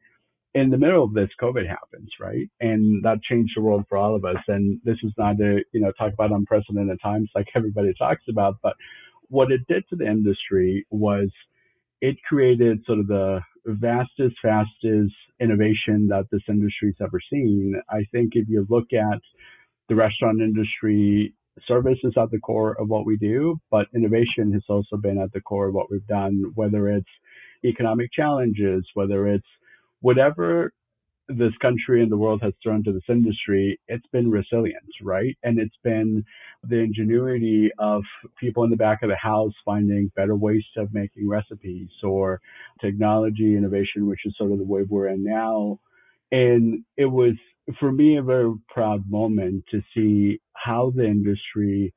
in 0.55 0.71
the 0.71 0.79
middle 0.79 1.03
of 1.03 1.15
this, 1.15 1.31
COVID 1.41 1.69
happens, 1.69 2.11
right? 2.21 2.49
And 2.61 3.03
that 3.03 3.23
changed 3.23 3.55
the 3.57 3.63
world 3.63 3.85
for 3.89 3.99
all 3.99 4.15
of 4.15 4.25
us. 4.25 4.37
And 4.47 4.81
this 4.85 4.99
is 5.03 5.13
not 5.19 5.37
to, 5.39 5.61
you 5.73 5.81
know, 5.81 5.93
talk 5.99 6.13
about 6.13 6.31
unprecedented 6.31 6.99
times 7.03 7.29
like 7.35 7.49
everybody 7.55 7.93
talks 7.99 8.23
about, 8.29 8.57
but 8.63 8.75
what 9.29 9.51
it 9.51 9.67
did 9.69 9.83
to 9.91 9.97
the 9.97 10.07
industry 10.07 10.87
was 10.91 11.29
it 12.01 12.17
created 12.29 12.85
sort 12.87 13.01
of 13.01 13.09
the 13.09 13.41
vastest, 13.67 14.37
fastest 14.43 15.15
innovation 15.41 16.07
that 16.09 16.27
this 16.31 16.43
industry's 16.49 16.97
ever 17.01 17.19
seen. 17.33 17.75
I 17.91 18.05
think 18.13 18.33
if 18.35 18.49
you 18.49 18.65
look 18.69 18.93
at 18.93 19.21
the 19.89 19.97
restaurant 19.97 20.41
industry 20.41 21.35
service 21.67 21.99
is 22.05 22.13
at 22.17 22.31
the 22.31 22.39
core 22.39 22.77
of 22.81 22.89
what 22.89 23.07
we 23.07 23.17
do, 23.17 23.57
but 23.71 23.87
innovation 23.95 24.53
has 24.53 24.63
also 24.69 24.97
been 24.97 25.19
at 25.19 25.33
the 25.33 25.41
core 25.41 25.69
of 25.69 25.75
what 25.75 25.91
we've 25.91 26.07
done, 26.07 26.53
whether 26.55 26.89
it's 26.89 27.11
economic 27.65 28.13
challenges, 28.13 28.85
whether 28.95 29.27
it's 29.27 29.47
whatever 30.05 30.71
this 31.29 31.57
country 31.63 32.03
and 32.03 32.13
the 32.13 32.17
world 32.19 32.43
has 32.43 32.53
thrown 32.63 32.85
to 32.85 32.93
this 32.93 33.09
industry, 33.09 33.81
it's 33.89 34.07
been 34.13 34.31
resilient, 34.31 34.85
right? 35.01 35.35
And 35.43 35.59
it's 35.59 35.79
been 35.83 36.23
the 36.63 36.77
ingenuity 36.77 37.71
of 37.79 38.03
people 38.39 38.65
in 38.65 38.71
the 38.71 38.77
back 38.77 39.03
of 39.03 39.09
the 39.09 39.17
house 39.17 39.55
finding 39.65 40.13
better 40.15 40.37
ways 40.37 40.63
of 40.77 40.93
making 40.93 41.27
recipes 41.27 41.89
or 42.03 42.39
technology 42.83 43.57
innovation, 43.57 44.07
which 44.07 44.27
is 44.27 44.35
sort 44.37 44.53
of 44.53 44.59
the 44.59 44.65
way 44.65 44.83
we're 44.87 45.09
in 45.09 45.25
now. 45.25 45.81
And 46.31 46.85
it 46.99 47.07
was, 47.07 47.37
for 47.81 47.91
me, 47.91 48.19
a 48.19 48.23
very 48.23 48.53
proud 48.69 49.05
moment 49.09 49.65
to 49.71 49.81
see 49.95 50.39
how 50.53 50.93
the 50.95 51.07
industry 51.07 51.95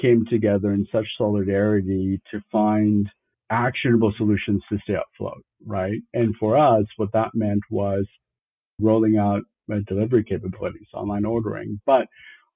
came 0.00 0.24
together 0.30 0.72
in 0.72 0.86
such 0.92 1.06
solidarity 1.18 2.20
to 2.30 2.40
find 2.52 3.08
actionable 3.50 4.12
solutions 4.16 4.62
to 4.68 4.78
stay 4.84 4.94
afloat, 4.94 5.42
right? 5.66 5.98
And 6.14 6.34
for 6.36 6.56
us, 6.56 6.84
what 6.96 7.12
that 7.12 7.30
meant 7.34 7.62
was 7.70 8.06
rolling 8.80 9.18
out 9.18 9.42
delivery 9.86 10.24
capabilities, 10.24 10.86
online 10.94 11.24
ordering. 11.24 11.80
But 11.84 12.06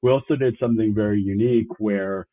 we 0.03 0.11
also 0.11 0.35
did 0.37 0.57
something 0.59 0.95
very 0.95 1.21
unique 1.21 1.69
where 1.79 2.27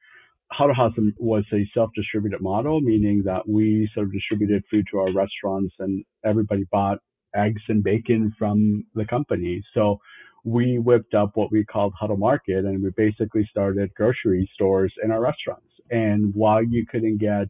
Huddle 0.52 0.76
House 0.76 0.94
was 1.18 1.44
a 1.54 1.68
self-distributed 1.74 2.42
model, 2.42 2.82
meaning 2.82 3.22
that 3.26 3.48
we 3.48 3.90
sort 3.94 4.08
of 4.08 4.14
distributed 4.14 4.64
food 4.72 4.86
to 4.92 5.00
our 5.00 5.14
restaurants 5.14 5.76
and 5.80 6.04
everybody 6.26 6.64
bought 6.72 6.98
eggs 7.36 7.62
and 7.68 7.84
bacon 7.84 8.34
from 8.38 8.84
the 8.96 9.06
company. 9.06 9.62
So 9.76 10.00
we 10.44 10.80
whipped 10.80 11.14
up 11.14 11.32
what 11.36 11.52
we 11.52 11.66
called 11.66 11.94
Huddle 12.00 12.18
Market 12.18 12.66
and 12.66 12.82
we 12.82 12.90
basically 12.96 13.48
started 13.52 13.94
grocery 13.94 14.50
stores 14.56 14.94
in 15.04 15.12
our 15.12 15.22
restaurants. 15.22 15.68
And 15.92 16.34
while 16.34 16.64
you 16.64 16.86
couldn't 16.90 17.18
get 17.18 17.48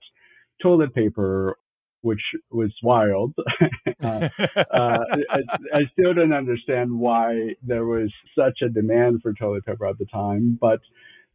toilet 0.62 0.94
paper 0.94 1.58
which 2.01 2.22
was 2.51 2.72
wild. 2.82 3.34
uh, 4.03 4.29
uh, 4.56 5.00
I, 5.29 5.39
I, 5.74 5.82
still 5.91 6.13
don't 6.13 6.34
understand 6.34 6.98
why 6.98 7.56
there 7.62 7.86
was 7.86 8.12
such 8.38 8.60
a 8.62 8.70
demand 8.70 9.22
for 9.22 9.34
toilet 9.34 9.65
paper 9.65 9.86
at 9.86 9.98
the 9.98 10.06
time, 10.06 10.58
but 10.60 10.79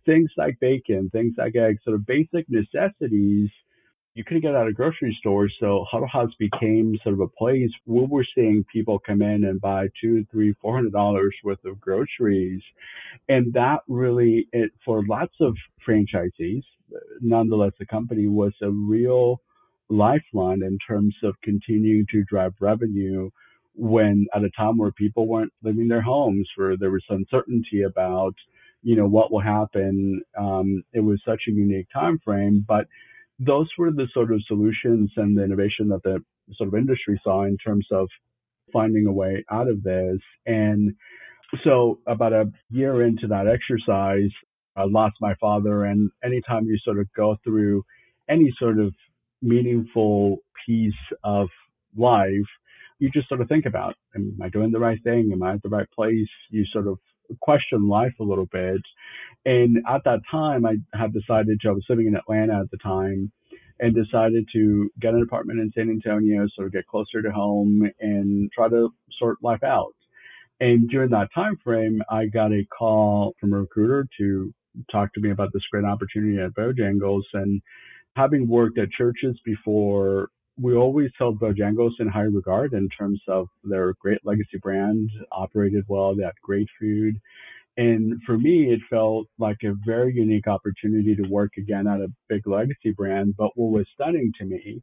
things 0.07 0.31
like 0.37 0.59
bacon, 0.61 1.11
things 1.11 1.35
like 1.37 1.57
eggs, 1.57 1.83
sort 1.85 1.97
of 1.97 2.07
basic 2.07 2.47
necessities, 2.49 3.51
you 4.15 4.23
couldn't 4.25 4.43
get 4.43 4.55
out 4.55 4.69
of 4.69 4.75
grocery 4.75 5.17
stores. 5.19 5.53
So 5.59 5.85
Huddle 5.91 6.09
House 6.09 6.31
became 6.39 6.97
sort 7.03 7.15
of 7.15 7.21
a 7.21 7.29
place 7.29 7.71
where 7.85 8.07
we're 8.07 8.25
seeing 8.35 8.65
people 8.73 8.99
come 9.05 9.23
in 9.23 9.45
and 9.45 9.61
buy 9.61 9.89
two, 10.01 10.25
three, 10.31 10.55
four 10.63 10.75
hundred 10.75 10.93
dollars 10.93 11.35
worth 11.43 11.65
of 11.65 11.81
groceries, 11.81 12.63
and 13.29 13.53
that 13.55 13.81
really, 13.89 14.47
it, 14.53 14.71
for 14.85 15.03
lots 15.07 15.35
of 15.41 15.57
franchisees, 15.87 16.63
nonetheless, 17.21 17.73
the 17.79 17.87
company 17.87 18.29
was 18.29 18.53
a 18.63 18.71
real 18.71 19.41
lifeline 19.89 20.63
in 20.63 20.79
terms 20.87 21.15
of 21.23 21.35
continuing 21.43 22.07
to 22.11 22.25
drive 22.25 22.53
revenue 22.61 23.31
when 23.75 24.27
at 24.35 24.45
a 24.45 24.51
time 24.57 24.79
where 24.79 24.93
people 24.93 25.27
weren't 25.27 25.53
leaving 25.63 25.89
their 25.89 26.03
homes 26.03 26.49
where 26.57 26.77
there 26.77 26.91
was 26.91 27.05
uncertainty 27.09 27.83
about 27.83 28.35
you 28.83 28.97
know 28.97 29.07
what 29.07 29.33
will 29.33 29.41
happen. 29.41 30.23
Um, 30.39 30.83
it 30.93 31.01
was 31.01 31.21
such 31.27 31.43
a 31.49 31.53
unique 31.53 31.89
time 31.93 32.19
frame 32.25 32.65
but 32.67 32.87
those 33.39 33.69
were 33.79 33.91
the 33.91 34.07
sort 34.15 34.33
of 34.33 34.43
solutions 34.47 35.11
and 35.17 35.37
the 35.37 35.43
innovation 35.43 35.89
that 35.89 36.03
the 36.05 36.23
sort 36.55 36.69
of 36.69 36.75
industry 36.75 37.21
saw 37.25 37.45
in 37.45 37.57
terms 37.59 37.87
of 37.91 38.09
finding 38.73 39.07
a 39.07 39.13
way 39.13 39.45
out 39.51 39.69
of 39.69 39.83
this. 39.83 40.19
And 40.47 40.95
so 41.63 41.99
about 42.07 42.33
a 42.33 42.51
year 42.71 43.03
into 43.05 43.27
that 43.29 43.47
exercise 43.47 44.31
i 44.77 44.85
lost 44.85 45.15
my 45.21 45.35
father 45.41 45.85
and 45.85 46.11
anytime 46.25 46.65
you 46.65 46.77
sort 46.85 46.99
of 46.99 47.07
go 47.15 47.37
through 47.45 47.85
any 48.29 48.53
sort 48.59 48.79
of 48.79 48.93
meaningful 49.45 50.39
piece 50.67 50.93
of 51.23 51.49
life, 51.97 52.51
you 52.99 53.11
just 53.13 53.29
sort 53.29 53.41
of 53.41 53.49
think 53.49 53.67
about, 53.67 53.95
am 54.17 54.39
I 54.43 54.49
doing 54.49 54.73
the 54.73 54.79
right 54.79 54.99
thing? 55.05 55.31
Am 55.33 55.43
I 55.43 55.55
at 55.55 55.63
the 55.63 55.69
right 55.69 55.89
place? 55.95 56.29
You 56.51 56.65
sort 56.73 56.89
of 56.89 56.99
question 57.41 57.89
life 57.89 58.15
a 58.21 58.25
little 58.25 58.47
bit. 58.47 58.81
And 59.45 59.79
at 59.89 60.03
that 60.05 60.21
time, 60.31 60.65
I 60.65 60.77
had 60.99 61.13
decided 61.13 61.61
to, 61.61 61.69
I 61.69 61.73
was 61.73 61.85
living 61.89 62.07
in 62.07 62.17
Atlanta 62.17 62.61
at 62.61 62.71
the 62.71 62.79
time 62.79 63.31
and 63.81 63.95
decided 63.95 64.47
to 64.55 64.91
get 65.01 65.15
an 65.15 65.23
apartment 65.23 65.61
in 65.61 65.73
San 65.75 65.91
Antonio, 65.91 66.47
sort 66.55 66.69
of 66.69 66.73
get 66.73 66.87
closer 66.87 67.23
to 67.23 67.31
home 67.31 67.91
and 68.01 68.51
try 68.53 68.69
to 68.69 68.91
sort 69.19 69.39
life 69.43 69.63
out. 69.65 69.95
And 70.61 70.89
during 70.89 71.11
that 71.11 71.29
time 71.35 71.57
frame, 71.63 72.01
I 72.09 72.27
got 72.27 72.53
a 72.53 72.65
call 72.79 73.35
from 73.41 73.53
a 73.53 73.61
recruiter 73.61 74.07
to 74.19 74.55
talk 74.91 75.13
to 75.15 75.21
me 75.21 75.31
about 75.31 75.51
this 75.53 75.63
great 75.71 75.85
opportunity 75.85 76.41
at 76.41 76.55
Bojangles. 76.55 77.25
And 77.33 77.61
having 78.17 78.49
worked 78.49 78.79
at 78.79 78.91
Church's 78.91 79.39
before, 79.45 80.29
we 80.61 80.75
always 80.75 81.11
held 81.19 81.41
Bojangles 81.41 81.99
in 81.99 82.09
high 82.09 82.23
regard 82.23 82.73
in 82.73 82.89
terms 82.89 83.21
of 83.29 83.49
their 83.65 83.95
great 84.01 84.21
legacy 84.25 84.59
brand, 84.63 85.11
operated 85.33 85.85
well, 85.89 86.15
they 86.15 86.23
had 86.23 86.33
great 86.43 86.69
food. 86.81 87.21
And 87.77 88.23
for 88.25 88.39
me, 88.39 88.73
it 88.73 88.81
felt 88.89 89.27
like 89.39 89.57
a 89.65 89.75
very 89.85 90.15
unique 90.15 90.47
opportunity 90.47 91.17
to 91.17 91.29
work 91.29 91.53
again 91.59 91.89
at 91.89 92.01
a 92.01 92.13
big 92.29 92.47
legacy 92.47 92.93
brand. 92.97 93.35
But 93.37 93.51
what 93.57 93.73
was 93.73 93.87
stunning 93.95 94.33
to 94.39 94.45
me 94.45 94.81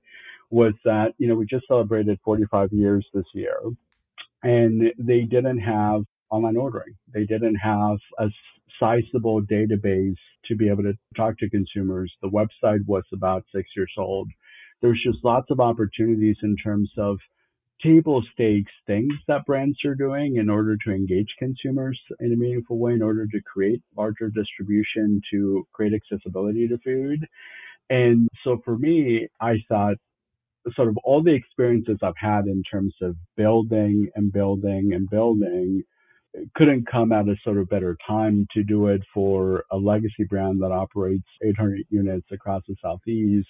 was 0.50 0.74
that, 0.84 1.14
you 1.18 1.28
know, 1.28 1.36
we 1.36 1.46
just 1.46 1.68
celebrated 1.68 2.20
45 2.26 2.74
years 2.74 3.06
this 3.14 3.24
year 3.34 3.58
and 4.44 4.92
they 4.98 5.22
didn't 5.22 5.60
have 5.60 6.04
online 6.32 6.58
ordering. 6.58 6.96
They 7.14 7.26
didn't 7.26 7.56
have 7.56 7.98
a 8.20 8.30
sizable 8.80 9.42
database 9.44 10.16
to 10.46 10.56
be 10.56 10.70
able 10.70 10.84
to 10.84 10.94
talk 11.16 11.38
to 11.40 11.50
consumers. 11.50 12.12
The 12.22 12.30
website 12.30 12.80
was 12.88 13.04
about 13.14 13.44
six 13.54 13.70
years 13.76 13.92
old. 13.98 14.30
There's 14.82 15.02
just 15.06 15.24
lots 15.24 15.52
of 15.52 15.60
opportunities 15.60 16.38
in 16.42 16.56
terms 16.56 16.90
of 16.98 17.18
table 17.84 18.24
stakes 18.34 18.72
things 18.86 19.14
that 19.28 19.46
brands 19.46 19.78
are 19.86 19.96
doing 19.96 20.38
in 20.38 20.50
order 20.50 20.78
to 20.86 20.92
engage 20.92 21.30
consumers 21.40 22.00
in 22.20 22.34
a 22.34 22.36
meaningful 22.36 22.78
way, 22.78 22.94
in 22.94 23.02
order 23.02 23.26
to 23.26 23.42
create 23.42 23.82
larger 23.98 24.30
distribution, 24.30 25.22
to 25.32 25.66
create 25.74 25.94
accessibility 25.94 26.68
to 26.68 26.78
food. 26.80 27.26
And 27.90 28.28
so 28.44 28.62
for 28.64 28.78
me, 28.78 29.28
I 29.40 29.56
thought 29.68 29.96
sort 30.76 30.88
of 30.88 30.98
all 31.04 31.24
the 31.24 31.34
experiences 31.34 31.98
I've 32.04 32.14
had 32.18 32.46
in 32.46 32.62
terms 32.72 32.94
of 33.02 33.16
building 33.36 34.10
and 34.16 34.32
building 34.32 34.92
and 34.94 35.10
building 35.10 35.84
couldn't 36.56 36.90
come 36.90 37.12
at 37.12 37.28
a 37.28 37.36
sort 37.44 37.58
of 37.58 37.70
better 37.70 37.98
time 38.08 38.48
to 38.54 38.64
do 38.64 38.88
it 38.88 39.02
for 39.14 39.66
a 39.72 39.78
legacy 39.78 40.24
brand 40.30 40.62
that 40.62 40.72
operates 40.72 41.28
800 41.44 41.82
units 41.90 42.28
across 42.32 42.64
the 42.68 42.76
southeast 42.82 43.48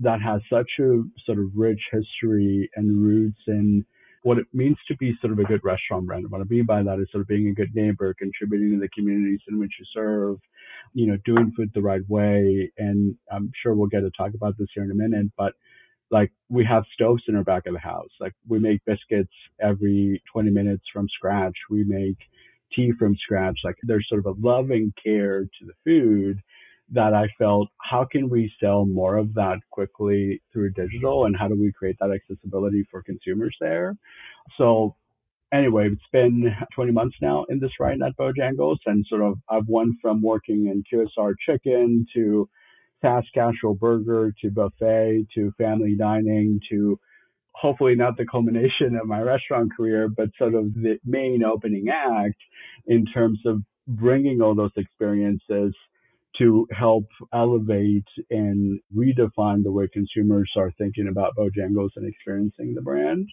that 0.00 0.20
has 0.22 0.40
such 0.50 0.70
a 0.80 1.02
sort 1.26 1.38
of 1.38 1.50
rich 1.54 1.80
history 1.90 2.70
and 2.76 3.02
roots 3.02 3.40
in 3.46 3.84
what 4.22 4.38
it 4.38 4.46
means 4.52 4.76
to 4.88 4.96
be 4.96 5.16
sort 5.20 5.32
of 5.32 5.38
a 5.38 5.44
good 5.44 5.62
restaurant 5.64 6.06
brand. 6.06 6.28
What 6.28 6.40
I 6.40 6.44
mean 6.44 6.66
by 6.66 6.82
that 6.82 7.00
is 7.00 7.08
sort 7.10 7.22
of 7.22 7.28
being 7.28 7.48
a 7.48 7.54
good 7.54 7.74
neighbor, 7.74 8.14
contributing 8.18 8.72
to 8.72 8.80
the 8.80 8.88
communities 8.88 9.40
in 9.48 9.58
which 9.58 9.72
you 9.78 9.86
serve, 9.92 10.38
you 10.94 11.06
know, 11.06 11.16
doing 11.24 11.52
food 11.56 11.70
the 11.74 11.82
right 11.82 12.02
way. 12.08 12.70
And 12.78 13.14
I'm 13.32 13.50
sure 13.62 13.74
we'll 13.74 13.88
get 13.88 14.00
to 14.00 14.10
talk 14.16 14.34
about 14.34 14.58
this 14.58 14.68
here 14.74 14.84
in 14.84 14.90
a 14.90 14.94
minute, 14.94 15.30
but 15.36 15.54
like 16.10 16.32
we 16.48 16.64
have 16.64 16.84
stoves 16.94 17.22
in 17.28 17.36
our 17.36 17.44
back 17.44 17.66
of 17.66 17.74
the 17.74 17.80
house. 17.80 18.10
Like 18.20 18.34
we 18.46 18.58
make 18.58 18.84
biscuits 18.86 19.32
every 19.60 20.22
20 20.32 20.50
minutes 20.50 20.84
from 20.92 21.08
scratch. 21.08 21.56
We 21.70 21.84
make 21.84 22.16
tea 22.74 22.92
from 22.98 23.16
scratch. 23.16 23.58
Like 23.64 23.76
there's 23.82 24.06
sort 24.08 24.24
of 24.24 24.26
a 24.26 24.46
loving 24.46 24.92
care 25.02 25.42
to 25.44 25.66
the 25.66 25.72
food 25.84 26.40
that 26.90 27.12
I 27.12 27.28
felt, 27.38 27.68
how 27.82 28.06
can 28.10 28.30
we 28.30 28.50
sell 28.60 28.86
more 28.86 29.16
of 29.16 29.34
that 29.34 29.58
quickly 29.70 30.40
through 30.52 30.70
digital 30.72 31.26
and 31.26 31.36
how 31.36 31.48
do 31.48 31.54
we 31.54 31.72
create 31.72 31.96
that 32.00 32.10
accessibility 32.10 32.86
for 32.90 33.02
consumers 33.02 33.54
there? 33.60 33.94
So 34.56 34.96
anyway, 35.52 35.90
it's 35.92 36.00
been 36.12 36.54
20 36.74 36.92
months 36.92 37.16
now 37.20 37.44
in 37.50 37.60
this 37.60 37.72
ride 37.78 38.00
at 38.02 38.16
Bojangles 38.16 38.78
and 38.86 39.04
sort 39.06 39.22
of 39.22 39.38
I've 39.50 39.68
went 39.68 39.96
from 40.00 40.22
working 40.22 40.66
in 40.66 40.82
QSR 40.90 41.34
chicken 41.46 42.06
to 42.14 42.48
fast 43.00 43.28
casual 43.34 43.74
burger 43.74 44.32
to 44.40 44.50
buffet 44.50 45.26
to 45.34 45.52
family 45.58 45.94
dining 45.96 46.60
to 46.70 46.98
hopefully 47.52 47.94
not 47.94 48.16
the 48.16 48.26
culmination 48.26 48.96
of 49.00 49.06
my 49.06 49.20
restaurant 49.20 49.70
career, 49.76 50.08
but 50.08 50.28
sort 50.38 50.54
of 50.54 50.72
the 50.74 50.98
main 51.04 51.42
opening 51.42 51.86
act 51.88 52.36
in 52.86 53.04
terms 53.06 53.40
of 53.46 53.60
bringing 53.86 54.40
all 54.40 54.54
those 54.54 54.70
experiences 54.76 55.74
to 56.38 56.66
help 56.70 57.04
elevate 57.34 58.06
and 58.30 58.78
redefine 58.96 59.62
the 59.64 59.72
way 59.72 59.88
consumers 59.92 60.50
are 60.56 60.70
thinking 60.78 61.08
about 61.08 61.34
Bojangles 61.36 61.90
and 61.96 62.06
experiencing 62.06 62.74
the 62.74 62.82
brand. 62.82 63.26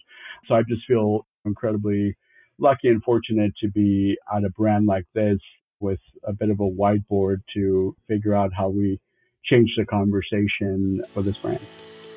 So 0.48 0.54
I 0.54 0.62
just 0.68 0.82
feel 0.88 1.26
incredibly 1.44 2.16
lucky 2.58 2.88
and 2.88 3.02
fortunate 3.04 3.52
to 3.60 3.68
be 3.68 4.16
at 4.34 4.44
a 4.44 4.50
brand 4.50 4.86
like 4.86 5.04
this 5.14 5.38
with 5.78 6.00
a 6.24 6.32
bit 6.32 6.50
of 6.50 6.58
a 6.58 6.64
whiteboard 6.64 7.42
to 7.54 7.94
figure 8.08 8.34
out 8.34 8.50
how 8.56 8.70
we 8.70 8.98
change 9.46 9.72
the 9.76 9.86
conversation 9.86 11.02
for 11.14 11.22
this 11.22 11.36
brand. 11.36 11.60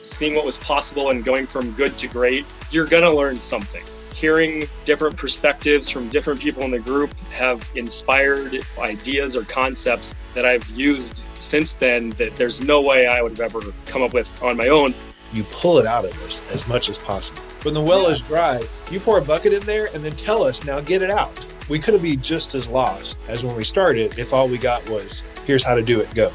Seeing 0.03 0.35
what 0.35 0.45
was 0.45 0.57
possible 0.57 1.09
and 1.11 1.23
going 1.23 1.45
from 1.45 1.71
good 1.73 1.97
to 1.99 2.07
great, 2.07 2.45
you're 2.71 2.87
going 2.87 3.03
to 3.03 3.13
learn 3.13 3.37
something. 3.37 3.83
Hearing 4.13 4.67
different 4.83 5.15
perspectives 5.15 5.89
from 5.89 6.09
different 6.09 6.39
people 6.39 6.63
in 6.63 6.71
the 6.71 6.79
group 6.79 7.17
have 7.31 7.69
inspired 7.75 8.59
ideas 8.79 9.35
or 9.35 9.43
concepts 9.43 10.15
that 10.33 10.45
I've 10.45 10.67
used 10.71 11.23
since 11.35 11.73
then 11.73 12.09
that 12.11 12.35
there's 12.35 12.59
no 12.59 12.81
way 12.81 13.07
I 13.07 13.21
would 13.21 13.37
have 13.37 13.55
ever 13.55 13.61
come 13.85 14.01
up 14.01 14.13
with 14.13 14.41
on 14.41 14.57
my 14.57 14.67
own. 14.67 14.93
You 15.31 15.43
pull 15.43 15.77
it 15.77 15.85
out 15.85 16.05
of 16.05 16.23
us 16.23 16.41
as 16.51 16.67
much 16.67 16.89
as 16.89 16.97
possible 16.97 17.39
When 17.61 17.75
the 17.75 17.81
well 17.81 18.03
yeah. 18.03 18.09
is 18.09 18.21
dry, 18.23 18.63
you 18.89 18.99
pour 18.99 19.19
a 19.19 19.21
bucket 19.21 19.53
in 19.53 19.61
there 19.61 19.87
and 19.93 20.03
then 20.03 20.15
tell 20.15 20.43
us, 20.43 20.65
now 20.65 20.79
get 20.79 21.03
it 21.03 21.11
out. 21.11 21.45
We 21.69 21.77
could 21.77 21.93
have 21.93 22.01
be 22.01 22.17
just 22.17 22.55
as 22.55 22.67
lost 22.67 23.17
as 23.27 23.43
when 23.43 23.55
we 23.55 23.63
started 23.63 24.17
if 24.17 24.33
all 24.33 24.47
we 24.47 24.57
got 24.57 24.87
was, 24.89 25.21
here's 25.45 25.63
how 25.63 25.75
to 25.75 25.83
do 25.83 25.99
it, 25.99 26.13
go. 26.15 26.33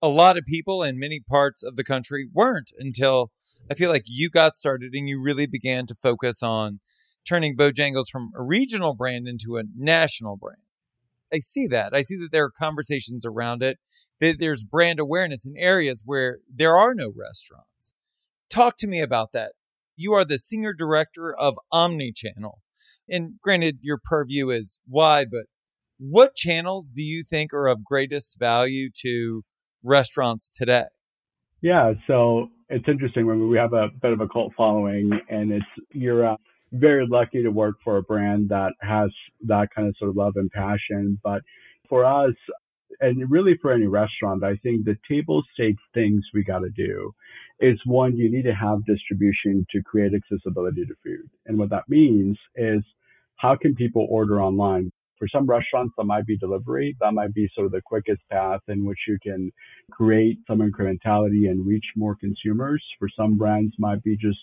a 0.02 0.08
lot 0.08 0.36
of 0.36 0.44
people 0.44 0.82
in 0.82 0.98
many 0.98 1.20
parts 1.20 1.62
of 1.62 1.76
the 1.76 1.84
country 1.84 2.28
weren't 2.32 2.72
until 2.76 3.30
I 3.70 3.74
feel 3.74 3.90
like 3.90 4.04
you 4.06 4.30
got 4.30 4.56
started 4.56 4.94
and 4.94 5.08
you 5.08 5.22
really 5.22 5.46
began 5.46 5.86
to 5.86 5.94
focus 5.94 6.42
on 6.42 6.80
turning 7.26 7.56
Bojangles 7.56 8.10
from 8.10 8.30
a 8.36 8.42
regional 8.42 8.94
brand 8.94 9.26
into 9.26 9.56
a 9.56 9.64
national 9.76 10.36
brand. 10.36 10.60
I 11.32 11.40
see 11.40 11.66
that. 11.66 11.92
I 11.92 12.02
see 12.02 12.16
that 12.16 12.30
there 12.30 12.44
are 12.44 12.50
conversations 12.50 13.26
around 13.26 13.62
it, 13.62 13.78
that 14.20 14.38
there's 14.38 14.64
brand 14.64 15.00
awareness 15.00 15.46
in 15.46 15.56
areas 15.56 16.02
where 16.06 16.38
there 16.52 16.76
are 16.76 16.94
no 16.94 17.06
restaurants. 17.06 17.94
Talk 18.48 18.76
to 18.78 18.86
me 18.86 19.00
about 19.00 19.32
that. 19.32 19.52
You 19.96 20.12
are 20.12 20.24
the 20.24 20.38
senior 20.38 20.72
director 20.72 21.34
of 21.34 21.56
Omnichannel. 21.72 22.58
And 23.08 23.34
granted, 23.42 23.78
your 23.80 23.98
purview 24.02 24.50
is 24.50 24.80
wide, 24.88 25.28
but 25.30 25.46
what 25.98 26.34
channels 26.34 26.92
do 26.94 27.02
you 27.02 27.22
think 27.28 27.52
are 27.52 27.66
of 27.66 27.84
greatest 27.84 28.38
value 28.38 28.90
to 29.02 29.42
restaurants 29.82 30.52
today? 30.52 30.86
Yeah, 31.62 31.92
so 32.06 32.48
it's 32.68 32.86
interesting 32.86 33.26
when 33.26 33.48
we 33.48 33.56
have 33.56 33.72
a 33.72 33.88
bit 34.02 34.12
of 34.12 34.20
a 34.20 34.28
cult 34.28 34.52
following, 34.56 35.10
and 35.28 35.52
it's 35.52 35.66
you're 35.92 36.26
uh, 36.26 36.36
very 36.72 37.06
lucky 37.06 37.42
to 37.42 37.50
work 37.50 37.76
for 37.84 37.96
a 37.96 38.02
brand 38.02 38.48
that 38.48 38.72
has 38.80 39.10
that 39.46 39.68
kind 39.74 39.88
of 39.88 39.96
sort 39.98 40.10
of 40.10 40.16
love 40.16 40.34
and 40.36 40.50
passion. 40.50 41.18
But 41.22 41.42
for 41.88 42.04
us, 42.04 42.34
and 43.00 43.30
really 43.30 43.56
for 43.60 43.72
any 43.72 43.86
restaurant, 43.86 44.44
I 44.44 44.56
think 44.56 44.84
the 44.84 44.96
table 45.08 45.42
stakes 45.54 45.82
things 45.94 46.24
we 46.32 46.44
got 46.44 46.60
to 46.60 46.70
do 46.70 47.14
is 47.60 47.78
one, 47.84 48.16
you 48.16 48.30
need 48.30 48.44
to 48.44 48.54
have 48.54 48.84
distribution 48.86 49.66
to 49.70 49.82
create 49.82 50.12
accessibility 50.14 50.84
to 50.84 50.94
food. 51.02 51.28
And 51.46 51.58
what 51.58 51.70
that 51.70 51.88
means 51.88 52.38
is 52.54 52.82
how 53.36 53.56
can 53.56 53.74
people 53.74 54.06
order 54.10 54.42
online? 54.42 54.90
For 55.18 55.28
some 55.28 55.46
restaurants, 55.46 55.94
that 55.96 56.04
might 56.04 56.26
be 56.26 56.36
delivery. 56.36 56.94
That 57.00 57.12
might 57.12 57.32
be 57.32 57.48
sort 57.54 57.66
of 57.66 57.72
the 57.72 57.80
quickest 57.80 58.20
path 58.30 58.60
in 58.68 58.84
which 58.84 58.98
you 59.08 59.18
can 59.22 59.50
create 59.90 60.38
some 60.46 60.58
incrementality 60.58 61.48
and 61.50 61.66
reach 61.66 61.86
more 61.96 62.16
consumers. 62.16 62.84
For 62.98 63.08
some 63.16 63.38
brands, 63.38 63.74
might 63.78 64.02
be 64.02 64.16
just 64.16 64.38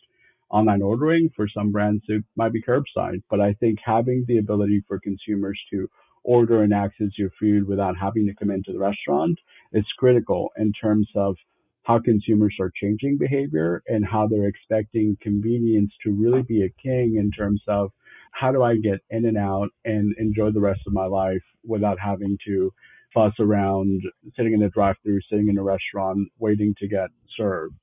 online 0.54 0.82
ordering. 0.82 1.30
For 1.36 1.48
some 1.50 1.72
brands, 1.72 2.04
it 2.08 2.24
might 2.38 2.54
be 2.54 2.62
curbside. 2.62 3.24
But 3.30 3.42
I 3.42 3.54
think 3.54 3.80
having 3.84 4.24
the 4.28 4.38
ability 4.38 4.84
for 4.88 5.00
consumers 5.00 5.60
to 5.72 5.90
order 6.24 6.64
and 6.64 6.74
access 6.74 7.10
your 7.18 7.32
food 7.40 7.68
without 7.68 7.98
having 7.98 8.26
to 8.28 8.36
come 8.36 8.52
into 8.52 8.72
the 8.72 8.80
restaurant 8.80 9.38
is 9.74 9.86
critical 9.98 10.52
in 10.58 10.72
terms 10.72 11.10
of 11.16 11.36
how 11.84 12.00
consumers 12.00 12.56
are 12.62 12.72
changing 12.82 13.18
behavior 13.18 13.84
and 13.88 14.06
how 14.06 14.26
they're 14.28 14.48
expecting 14.48 15.18
convenience 15.22 15.92
to 16.02 16.14
really 16.14 16.44
be 16.44 16.64
a 16.64 16.70
king 16.82 17.18
in 17.18 17.30
terms 17.32 17.62
of 17.68 17.92
how 18.32 18.52
do 18.54 18.64
I 18.64 18.78
get 18.78 19.00
in 19.10 19.26
and 19.26 19.38
out 19.38 19.68
and 19.84 20.16
enjoy 20.18 20.52
the 20.52 20.62
rest 20.62 20.82
of 20.88 20.94
my 20.94 21.06
life 21.06 21.44
without 21.66 22.00
having 22.00 22.38
to 22.48 22.72
fuss 23.14 23.34
around 23.40 24.02
sitting 24.36 24.54
in 24.54 24.64
a 24.64 24.70
drive 24.70 24.96
through, 25.04 25.20
sitting 25.30 25.50
in 25.50 25.58
a 25.58 25.64
restaurant, 25.64 26.30
waiting 26.40 26.74
to 26.80 26.88
get 26.88 27.10
served. 27.38 27.76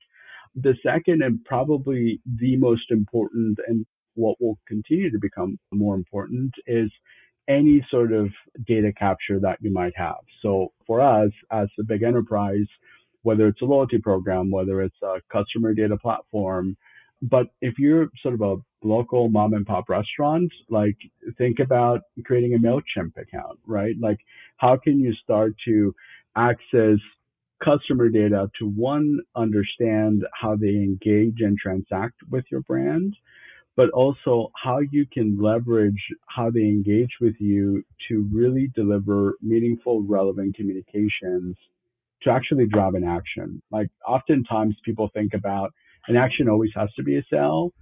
The 0.55 0.75
second 0.83 1.21
and 1.21 1.43
probably 1.45 2.19
the 2.39 2.57
most 2.57 2.91
important 2.91 3.57
and 3.67 3.85
what 4.15 4.35
will 4.41 4.57
continue 4.67 5.09
to 5.09 5.19
become 5.19 5.57
more 5.71 5.95
important 5.95 6.53
is 6.67 6.91
any 7.47 7.85
sort 7.89 8.11
of 8.11 8.29
data 8.67 8.91
capture 8.93 9.39
that 9.39 9.57
you 9.61 9.71
might 9.71 9.93
have. 9.95 10.19
So 10.41 10.71
for 10.85 11.01
us 11.01 11.31
as 11.51 11.67
a 11.79 11.83
big 11.83 12.03
enterprise, 12.03 12.67
whether 13.23 13.47
it's 13.47 13.61
a 13.61 13.65
loyalty 13.65 13.99
program, 13.99 14.51
whether 14.51 14.81
it's 14.81 15.01
a 15.03 15.21
customer 15.31 15.73
data 15.73 15.97
platform, 15.97 16.75
but 17.21 17.47
if 17.61 17.77
you're 17.77 18.09
sort 18.21 18.33
of 18.33 18.41
a 18.41 18.57
local 18.83 19.29
mom 19.29 19.53
and 19.53 19.65
pop 19.65 19.89
restaurant, 19.89 20.51
like 20.69 20.97
think 21.37 21.59
about 21.59 22.01
creating 22.25 22.55
a 22.55 22.57
MailChimp 22.57 23.15
account, 23.17 23.59
right? 23.65 23.95
Like 23.99 24.19
how 24.57 24.77
can 24.77 24.99
you 24.99 25.13
start 25.13 25.53
to 25.65 25.93
access 26.35 26.97
customer 27.63 28.09
data 28.09 28.49
to 28.59 28.65
one, 28.65 29.19
understand 29.35 30.23
how 30.33 30.55
they 30.55 30.69
engage 30.69 31.41
and 31.41 31.57
transact 31.57 32.15
with 32.29 32.45
your 32.51 32.61
brand, 32.61 33.15
but 33.75 33.89
also 33.91 34.51
how 34.61 34.79
you 34.91 35.05
can 35.11 35.37
leverage 35.41 36.01
how 36.27 36.49
they 36.49 36.61
engage 36.61 37.11
with 37.21 37.35
you 37.39 37.83
to 38.07 38.27
really 38.31 38.69
deliver 38.75 39.35
meaningful, 39.41 40.03
relevant 40.03 40.55
communications 40.55 41.55
to 42.23 42.29
actually 42.29 42.67
drive 42.67 42.93
an 42.95 43.03
action. 43.03 43.61
Like 43.71 43.89
oftentimes 44.07 44.75
people 44.83 45.09
think 45.13 45.33
about 45.33 45.71
an 46.07 46.15
action 46.17 46.49
always 46.49 46.71
has 46.75 46.89
to 46.95 47.03
be 47.03 47.17
a 47.17 47.23
sale. 47.31 47.73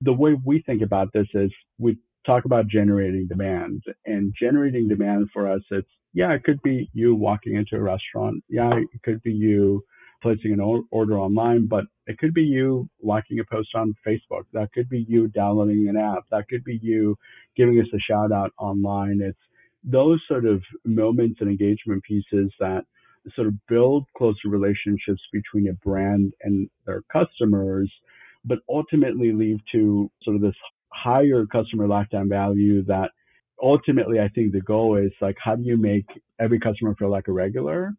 The 0.00 0.12
way 0.12 0.36
we 0.44 0.62
think 0.62 0.82
about 0.82 1.12
this 1.12 1.26
is 1.34 1.50
we 1.78 1.98
talk 2.26 2.44
about 2.44 2.68
generating 2.68 3.26
demand 3.26 3.82
and 4.06 4.34
generating 4.38 4.88
demand 4.88 5.28
for 5.32 5.50
us, 5.50 5.60
it's 5.70 5.88
yeah, 6.14 6.32
it 6.32 6.44
could 6.44 6.62
be 6.62 6.88
you 6.94 7.14
walking 7.14 7.56
into 7.56 7.76
a 7.76 7.82
restaurant. 7.82 8.42
Yeah, 8.48 8.70
it 8.72 9.02
could 9.02 9.22
be 9.22 9.32
you 9.32 9.84
placing 10.22 10.52
an 10.52 10.84
order 10.90 11.18
online, 11.18 11.66
but 11.66 11.84
it 12.06 12.18
could 12.18 12.32
be 12.32 12.42
you 12.42 12.88
liking 13.02 13.40
a 13.40 13.54
post 13.54 13.68
on 13.74 13.94
Facebook. 14.06 14.44
That 14.52 14.72
could 14.72 14.88
be 14.88 15.04
you 15.08 15.28
downloading 15.28 15.86
an 15.88 15.96
app. 15.96 16.24
That 16.30 16.48
could 16.48 16.64
be 16.64 16.78
you 16.80 17.16
giving 17.56 17.78
us 17.80 17.88
a 17.92 17.98
shout 17.98 18.32
out 18.32 18.52
online. 18.58 19.20
It's 19.22 19.38
those 19.82 20.20
sort 20.28 20.46
of 20.46 20.62
moments 20.86 21.38
and 21.40 21.50
engagement 21.50 22.02
pieces 22.04 22.50
that 22.60 22.84
sort 23.34 23.48
of 23.48 23.54
build 23.68 24.04
closer 24.16 24.48
relationships 24.48 25.20
between 25.32 25.68
a 25.68 25.74
brand 25.86 26.32
and 26.42 26.68
their 26.86 27.02
customers, 27.12 27.92
but 28.44 28.58
ultimately 28.68 29.32
lead 29.32 29.58
to 29.72 30.10
sort 30.22 30.36
of 30.36 30.42
this 30.42 30.54
higher 30.92 31.44
customer 31.46 31.88
lifetime 31.88 32.28
value 32.28 32.84
that 32.84 33.10
ultimately, 33.62 34.20
I 34.20 34.28
think 34.28 34.52
the 34.52 34.60
goal 34.60 34.96
is 34.96 35.12
like, 35.20 35.36
how 35.42 35.56
do 35.56 35.62
you 35.62 35.76
make 35.76 36.06
every 36.40 36.58
customer 36.60 36.94
feel 36.98 37.10
like 37.10 37.28
a 37.28 37.32
regular? 37.32 37.92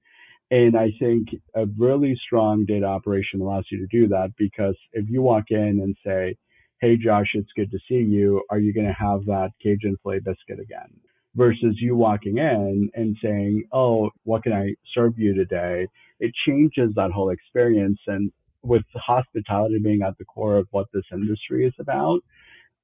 And 0.52 0.78
I 0.78 0.92
think 1.00 1.30
a 1.56 1.66
really 1.78 2.20
strong 2.26 2.66
data 2.68 2.86
operation 2.86 3.42
allows 3.42 3.66
you 3.72 3.80
to 3.80 3.88
do 3.88 4.08
that 4.10 4.30
because 4.38 4.76
if 4.94 5.06
you 5.10 5.22
walk 5.22 5.46
in 5.50 5.80
and 5.82 5.96
say, 6.06 6.38
Hey, 6.82 6.98
Josh, 6.98 7.30
it's 7.34 7.50
good 7.56 7.72
to 7.72 7.80
see 7.88 7.96
you. 7.96 8.44
Are 8.50 8.60
you 8.60 8.74
going 8.74 8.86
to 8.86 8.94
have 8.94 9.26
that 9.26 9.52
Cajun 9.64 9.98
filet 10.04 10.20
biscuit 10.20 10.60
again? 10.60 11.00
Versus 11.36 11.76
you 11.80 11.96
walking 11.96 12.38
in 12.38 12.90
and 12.94 13.18
saying, 13.24 13.64
Oh, 13.72 14.12
what 14.24 14.44
can 14.44 14.54
I 14.54 14.76
serve 14.94 15.18
you 15.18 15.34
today? 15.34 15.88
It 16.20 16.32
changes 16.46 16.92
that 16.96 17.12
whole 17.12 17.32
experience. 17.32 18.00
And 18.08 18.32
with 18.62 18.84
hospitality 18.94 19.80
being 19.80 20.02
at 20.02 20.18
the 20.18 20.26
core 20.26 20.58
of 20.58 20.68
what 20.72 20.88
this 20.94 21.06
industry 21.12 21.66
is 21.66 21.74
about, 21.80 22.20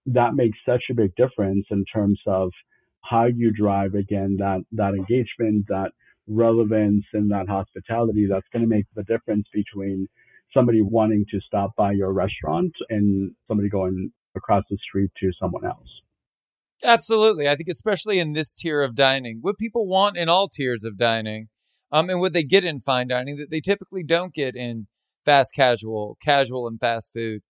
that 0.07 0.33
makes 0.33 0.57
such 0.65 0.83
a 0.89 0.93
big 0.93 1.15
difference 1.15 1.65
in 1.69 1.85
terms 1.93 2.19
of 2.27 2.51
how 3.03 3.25
you 3.25 3.51
drive 3.51 3.93
again 3.93 4.37
that 4.39 4.61
that 4.71 4.93
engagement, 4.93 5.65
that 5.67 5.91
relevance, 6.27 7.05
and 7.13 7.31
that 7.31 7.47
hospitality. 7.47 8.27
That's 8.29 8.47
going 8.53 8.63
to 8.63 8.69
make 8.69 8.85
the 8.95 9.03
difference 9.03 9.47
between 9.53 10.07
somebody 10.53 10.81
wanting 10.81 11.25
to 11.31 11.39
stop 11.41 11.71
by 11.77 11.93
your 11.93 12.11
restaurant 12.11 12.73
and 12.89 13.31
somebody 13.47 13.69
going 13.69 14.11
across 14.35 14.63
the 14.69 14.77
street 14.77 15.11
to 15.21 15.31
someone 15.39 15.65
else. 15.65 15.87
Absolutely. 16.83 17.47
I 17.47 17.55
think 17.55 17.69
especially 17.69 18.19
in 18.19 18.33
this 18.33 18.53
tier 18.53 18.81
of 18.81 18.95
dining, 18.95 19.39
what 19.41 19.57
people 19.57 19.87
want 19.87 20.17
in 20.17 20.29
all 20.29 20.47
tiers 20.47 20.83
of 20.83 20.97
dining, 20.97 21.47
um, 21.91 22.09
and 22.09 22.19
what 22.19 22.33
they 22.33 22.43
get 22.43 22.63
in 22.63 22.79
fine 22.79 23.07
dining 23.07 23.37
that 23.37 23.51
they 23.51 23.61
typically 23.61 24.03
don't 24.03 24.33
get 24.33 24.55
in 24.55 24.87
fast 25.23 25.53
casual, 25.53 26.17
casual 26.23 26.67
and 26.67 26.79
fast 26.79 27.13
food 27.13 27.41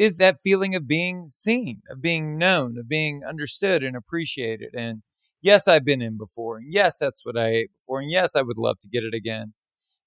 is 0.00 0.16
that 0.16 0.40
feeling 0.40 0.74
of 0.74 0.88
being 0.88 1.26
seen, 1.26 1.82
of 1.90 2.00
being 2.00 2.38
known, 2.38 2.78
of 2.78 2.88
being 2.88 3.22
understood 3.22 3.82
and 3.82 3.94
appreciated. 3.94 4.74
And 4.74 5.02
yes, 5.42 5.68
I've 5.68 5.84
been 5.84 6.00
in 6.00 6.16
before. 6.16 6.56
And 6.56 6.72
yes, 6.72 6.96
that's 6.96 7.22
what 7.22 7.38
I 7.38 7.48
ate 7.48 7.70
before. 7.78 8.00
And 8.00 8.10
yes, 8.10 8.34
I 8.34 8.40
would 8.40 8.56
love 8.56 8.78
to 8.78 8.88
get 8.88 9.04
it 9.04 9.12
again. 9.12 9.52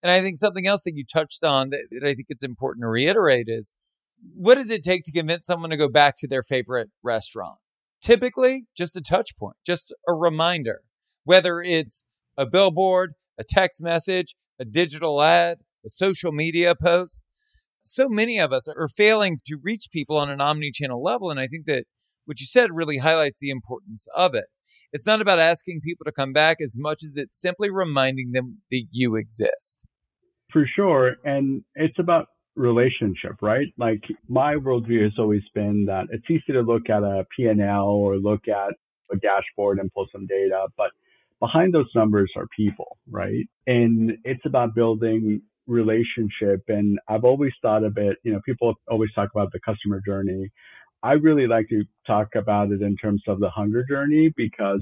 And 0.02 0.12
I 0.12 0.20
think 0.20 0.40
something 0.40 0.66
else 0.66 0.82
that 0.86 0.98
you 0.98 1.04
touched 1.06 1.44
on 1.44 1.70
that, 1.70 1.84
that 1.92 2.04
I 2.04 2.16
think 2.16 2.26
it's 2.30 2.44
important 2.44 2.82
to 2.82 2.88
reiterate 2.88 3.46
is 3.48 3.76
what 4.36 4.56
does 4.56 4.72
it 4.72 4.84
take 4.84 5.04
to 5.04 5.12
convince 5.12 5.46
someone 5.46 5.70
to 5.70 5.78
go 5.78 5.90
back 5.90 6.16
to 6.18 6.28
their 6.28 6.42
favorite 6.42 6.90
restaurant? 7.04 7.58
Typically, 8.02 8.66
just 8.76 8.96
a 8.96 9.02
touch 9.02 9.38
point, 9.38 9.58
just 9.64 9.94
a 10.08 10.14
reminder, 10.14 10.82
whether 11.24 11.62
it's 11.62 12.04
a 12.36 12.48
billboard, 12.48 13.14
a 13.38 13.44
text 13.48 13.80
message, 13.80 14.34
a 14.60 14.66
digital 14.66 15.22
ad, 15.22 15.60
a 15.86 15.90
social 15.90 16.32
media 16.32 16.74
post. 16.74 17.22
So 17.86 18.08
many 18.08 18.40
of 18.40 18.54
us 18.54 18.70
are 18.70 18.88
failing 18.88 19.42
to 19.46 19.58
reach 19.62 19.90
people 19.92 20.18
on 20.18 20.30
an 20.30 20.40
omni 20.40 20.72
channel 20.72 21.04
level. 21.04 21.30
And 21.30 21.40
I 21.40 21.48
think 21.48 21.66
that 21.66 21.84
what 22.26 22.40
you 22.40 22.46
said 22.46 22.70
really 22.72 23.00
highlights 23.00 23.40
the 23.40 23.50
importance 23.50 24.08
of 24.16 24.34
it. 24.34 24.46
It's 24.94 25.06
not 25.06 25.22
about 25.22 25.40
asking 25.40 25.82
people 25.82 26.06
to 26.06 26.12
come 26.14 26.32
back 26.32 26.58
as 26.62 26.76
much 26.78 27.04
as 27.04 27.18
it's 27.18 27.40
simply 27.40 27.70
reminding 27.70 28.32
them 28.32 28.62
that 28.72 28.86
you 28.92 29.18
exist. 29.18 29.84
For 30.52 30.66
sure. 30.74 31.16
And 31.26 31.64
it's 31.76 32.00
about 32.00 32.28
relationship, 32.56 33.34
right? 33.42 33.68
Like 33.78 34.04
my 34.30 34.56
worldview 34.56 35.04
has 35.04 35.14
always 35.20 35.44
been 35.54 35.86
that 35.88 36.06
it's 36.12 36.26
easy 36.30 36.54
to 36.54 36.62
look 36.62 36.90
at 36.90 37.04
a 37.04 37.26
P&L 37.36 37.86
or 37.86 38.16
look 38.16 38.48
at 38.48 38.74
a 39.12 39.18
dashboard 39.18 39.80
and 39.80 39.92
pull 39.94 40.08
some 40.12 40.26
data, 40.26 40.68
but 40.78 40.92
behind 41.42 41.74
those 41.74 41.90
numbers 41.94 42.32
are 42.38 42.48
people, 42.56 42.98
right? 43.12 43.46
And 43.68 44.14
it's 44.24 44.46
about 44.46 44.74
building 44.74 45.42
relationship. 45.68 46.62
And 46.68 47.00
I've 47.08 47.24
always 47.24 47.54
thought 47.62 47.84
of 47.84 47.98
it, 47.98 48.18
you 48.24 48.34
know, 48.34 48.42
people 48.46 48.74
always 48.90 49.12
talk 49.14 49.30
about 49.34 49.52
the 49.52 49.60
customer 49.66 50.02
journey. 50.06 50.50
I 51.04 51.14
really 51.14 51.48
like 51.48 51.68
to 51.70 51.84
talk 52.08 52.30
about 52.36 52.72
it 52.72 52.82
in 52.82 52.96
terms 52.96 53.24
of 53.28 53.40
the 53.40 53.50
hunger 53.50 53.84
journey 53.88 54.34
because 54.36 54.82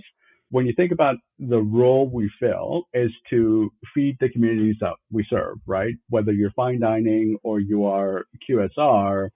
when 0.52 0.66
you 0.66 0.74
think 0.76 0.92
about 0.92 1.16
the 1.40 1.62
role 1.62 2.10
we 2.10 2.30
fill 2.40 2.84
is 2.94 3.10
to 3.30 3.72
feed 3.94 4.18
the 4.20 4.30
communities 4.30 4.76
that 4.82 4.94
we 5.12 5.26
serve, 5.30 5.58
right? 5.66 5.96
Whether 6.10 6.34
you're 6.34 6.52
fine 6.52 6.82
dining 6.82 7.38
or 7.44 7.60
you 7.60 7.86
are 7.86 8.26
QSR, 8.48 9.30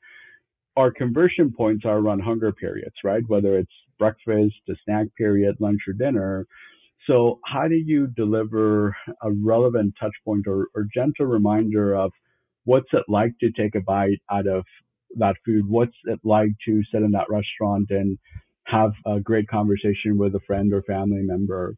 our 0.78 0.92
conversion 0.92 1.54
points 1.56 1.86
are 1.86 1.98
around 1.98 2.20
hunger 2.20 2.52
periods, 2.52 2.96
right? 3.04 3.24
Whether 3.28 3.58
it's 3.58 3.72
breakfast, 3.98 4.56
a 4.70 4.74
snack 4.84 5.08
period, 5.18 5.56
lunch 5.60 5.80
or 5.88 5.94
dinner. 5.94 6.46
So 7.08 7.40
how 7.46 7.68
do 7.68 7.76
you 7.76 8.08
deliver 8.08 8.96
a 9.22 9.32
relevant 9.32 9.96
touch 10.00 10.16
point 10.24 10.48
or, 10.48 10.68
or 10.76 10.88
gentle 10.94 11.26
reminder 11.28 11.96
of 11.96 12.12
what's 12.64 12.90
it 12.94 13.04
like 13.08 13.34
to 13.42 13.52
take 13.52 13.76
a 13.76 13.82
bite 13.82 14.22
out 14.32 14.48
of 14.48 14.64
that 15.18 15.36
food? 15.46 15.68
What's 15.68 15.96
it 16.06 16.20
like 16.24 16.52
to 16.66 16.82
sit 16.92 17.04
in 17.04 17.12
that 17.12 17.30
restaurant 17.30 17.88
and 17.92 18.18
have 18.68 18.92
a 19.06 19.20
great 19.20 19.48
conversation 19.48 20.18
with 20.18 20.36
a 20.36 20.40
friend 20.48 20.74
or 20.74 20.82
family 20.84 21.22
member. 21.22 21.76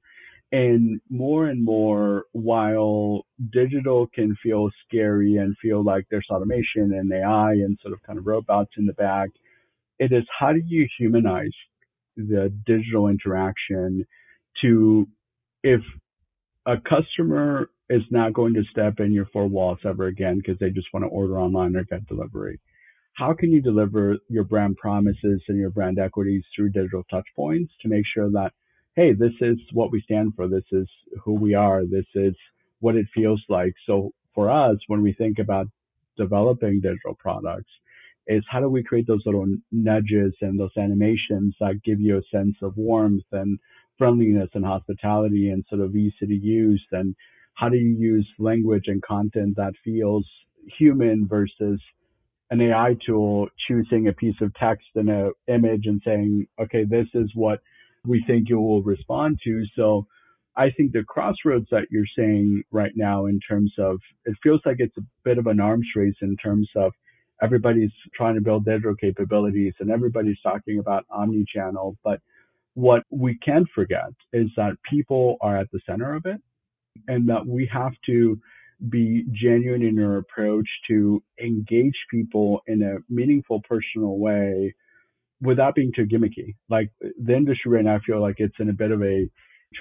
And 0.51 1.01
more 1.09 1.47
and 1.47 1.63
more, 1.63 2.23
while 2.31 3.25
digital 3.51 4.07
can 4.07 4.35
feel 4.41 4.69
scary 4.87 5.35
and 5.35 5.57
feel 5.61 5.83
like 5.83 6.05
there's 6.09 6.27
automation 6.31 6.93
and 6.93 7.11
AI 7.11 7.51
and 7.51 7.77
sort 7.81 7.93
of 7.93 8.01
kind 8.03 8.17
of 8.17 8.25
robots 8.25 8.71
in 8.77 8.85
the 8.85 8.93
back, 8.93 9.29
it 9.99 10.13
is 10.13 10.23
how 10.39 10.53
do 10.53 10.61
you 10.65 10.87
humanize 10.97 11.51
the 12.15 12.53
digital 12.65 13.07
interaction 13.09 14.05
to 14.61 15.05
if 15.67 15.81
a 16.65 16.75
customer 16.77 17.69
is 17.89 18.03
not 18.11 18.33
going 18.33 18.53
to 18.53 18.63
step 18.71 18.99
in 18.99 19.13
your 19.13 19.27
four 19.33 19.47
walls 19.47 19.79
ever 19.85 20.07
again 20.07 20.37
because 20.37 20.59
they 20.59 20.69
just 20.69 20.87
want 20.93 21.03
to 21.03 21.09
order 21.09 21.39
online 21.39 21.75
or 21.75 21.83
get 21.83 22.07
delivery 22.07 22.59
how 23.17 23.33
can 23.33 23.51
you 23.51 23.61
deliver 23.61 24.17
your 24.29 24.43
brand 24.43 24.77
promises 24.77 25.41
and 25.47 25.57
your 25.57 25.71
brand 25.71 25.97
equities 25.99 26.43
through 26.55 26.69
digital 26.69 27.03
touchpoints 27.11 27.69
to 27.81 27.89
make 27.89 28.05
sure 28.13 28.29
that, 28.31 28.51
hey, 28.95 29.13
this 29.13 29.33
is 29.41 29.57
what 29.73 29.91
we 29.91 30.01
stand 30.01 30.33
for. 30.35 30.47
This 30.47 30.65
is 30.71 30.87
who 31.23 31.33
we 31.33 31.55
are. 31.55 31.83
This 31.83 32.05
is 32.13 32.35
what 32.79 32.95
it 32.95 33.07
feels 33.15 33.41
like. 33.49 33.73
So 33.87 34.11
for 34.35 34.51
us, 34.51 34.77
when 34.87 35.01
we 35.01 35.13
think 35.13 35.39
about 35.39 35.67
developing 36.15 36.79
digital 36.81 37.15
products, 37.17 37.71
is 38.27 38.43
how 38.49 38.59
do 38.59 38.69
we 38.69 38.83
create 38.83 39.07
those 39.07 39.23
little 39.25 39.47
nudges 39.71 40.33
and 40.41 40.59
those 40.59 40.77
animations 40.77 41.55
that 41.59 41.81
give 41.83 41.99
you 41.99 42.17
a 42.17 42.37
sense 42.37 42.55
of 42.61 42.77
warmth 42.77 43.23
and 43.31 43.57
friendliness 43.97 44.49
and 44.53 44.65
hospitality 44.65 45.49
and 45.49 45.65
sort 45.69 45.81
of 45.81 45.95
easy 45.95 46.25
to 46.25 46.33
use? 46.33 46.83
And 46.91 47.15
how 47.55 47.69
do 47.69 47.77
you 47.77 47.95
use 47.97 48.27
language 48.39 48.85
and 48.87 49.01
content 49.01 49.55
that 49.57 49.73
feels 49.83 50.25
human 50.77 51.27
versus 51.27 51.81
an 52.49 52.61
AI 52.61 52.95
tool 53.05 53.47
choosing 53.67 54.07
a 54.07 54.13
piece 54.13 54.35
of 54.41 54.53
text 54.55 54.87
and 54.95 55.09
an 55.09 55.31
image 55.47 55.85
and 55.85 56.01
saying, 56.05 56.47
okay, 56.61 56.85
this 56.85 57.07
is 57.13 57.29
what 57.35 57.59
we 58.05 58.23
think 58.25 58.47
you 58.49 58.59
will 58.59 58.83
respond 58.83 59.39
to. 59.43 59.63
So 59.75 60.05
I 60.55 60.71
think 60.71 60.91
the 60.91 61.03
crossroads 61.03 61.67
that 61.71 61.87
you're 61.91 62.05
saying 62.17 62.63
right 62.71 62.93
now 62.95 63.25
in 63.25 63.39
terms 63.39 63.73
of 63.77 63.99
it 64.25 64.35
feels 64.41 64.61
like 64.65 64.77
it's 64.79 64.97
a 64.97 65.03
bit 65.23 65.37
of 65.37 65.47
an 65.47 65.59
arms 65.59 65.87
race 65.95 66.15
in 66.21 66.35
terms 66.37 66.69
of 66.75 66.93
everybody's 67.41 67.91
trying 68.15 68.35
to 68.35 68.41
build 68.41 68.65
digital 68.65 68.95
capabilities 68.95 69.73
and 69.79 69.91
everybody's 69.91 70.39
talking 70.41 70.79
about 70.79 71.05
omni-channel. 71.11 71.97
But 72.03 72.21
what 72.77 73.01
we 73.09 73.35
can't 73.39 73.67
forget 73.73 74.13
is 74.33 74.49
that 74.55 74.73
people 74.87 75.37
are 75.41 75.57
at 75.57 75.65
the 75.71 75.79
center 75.89 76.13
of 76.13 76.27
it 76.27 76.39
and 77.07 77.27
that 77.27 77.43
we 77.47 77.67
have 77.73 77.93
to 78.05 78.39
be 78.87 79.25
genuine 79.33 79.81
in 79.81 79.97
our 79.97 80.17
approach 80.17 80.67
to 80.87 81.23
engage 81.43 81.95
people 82.11 82.61
in 82.67 82.83
a 82.83 82.97
meaningful, 83.11 83.63
personal 83.67 84.19
way 84.19 84.75
without 85.41 85.73
being 85.73 85.91
too 85.95 86.05
gimmicky. 86.05 86.53
Like 86.69 86.91
the 87.01 87.35
industry 87.35 87.71
right 87.71 87.83
now, 87.83 87.95
I 87.95 87.99
feel 88.05 88.21
like 88.21 88.35
it's 88.37 88.59
in 88.59 88.69
a 88.69 88.73
bit 88.73 88.91
of 88.91 89.01
a 89.01 89.27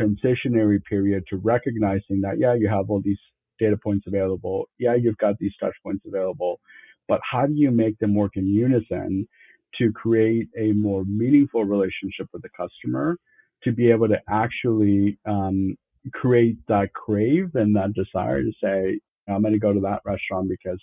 transitionary 0.00 0.82
period 0.88 1.24
to 1.28 1.36
recognizing 1.36 2.22
that, 2.22 2.38
yeah, 2.38 2.54
you 2.54 2.66
have 2.66 2.88
all 2.88 3.02
these 3.04 3.20
data 3.60 3.76
points 3.76 4.06
available. 4.06 4.70
Yeah, 4.78 4.94
you've 4.94 5.18
got 5.18 5.34
these 5.38 5.52
touch 5.60 5.74
points 5.82 6.06
available, 6.06 6.60
but 7.08 7.20
how 7.30 7.44
do 7.44 7.52
you 7.54 7.70
make 7.70 7.98
them 7.98 8.14
work 8.14 8.32
in 8.36 8.46
unison 8.46 9.28
to 9.78 9.92
create 9.92 10.48
a 10.58 10.72
more 10.72 11.04
meaningful 11.04 11.64
relationship 11.64 12.28
with 12.32 12.42
the 12.42 12.48
customer 12.56 13.16
to 13.64 13.72
be 13.72 13.90
able 13.90 14.08
to 14.08 14.18
actually 14.28 15.18
um, 15.26 15.76
create 16.12 16.56
that 16.68 16.92
crave 16.92 17.54
and 17.54 17.74
that 17.74 17.92
desire 17.94 18.42
to 18.42 18.52
say, 18.62 19.00
I'm 19.28 19.42
going 19.42 19.54
to 19.54 19.58
go 19.58 19.72
to 19.72 19.80
that 19.80 20.02
restaurant 20.04 20.48
because 20.48 20.80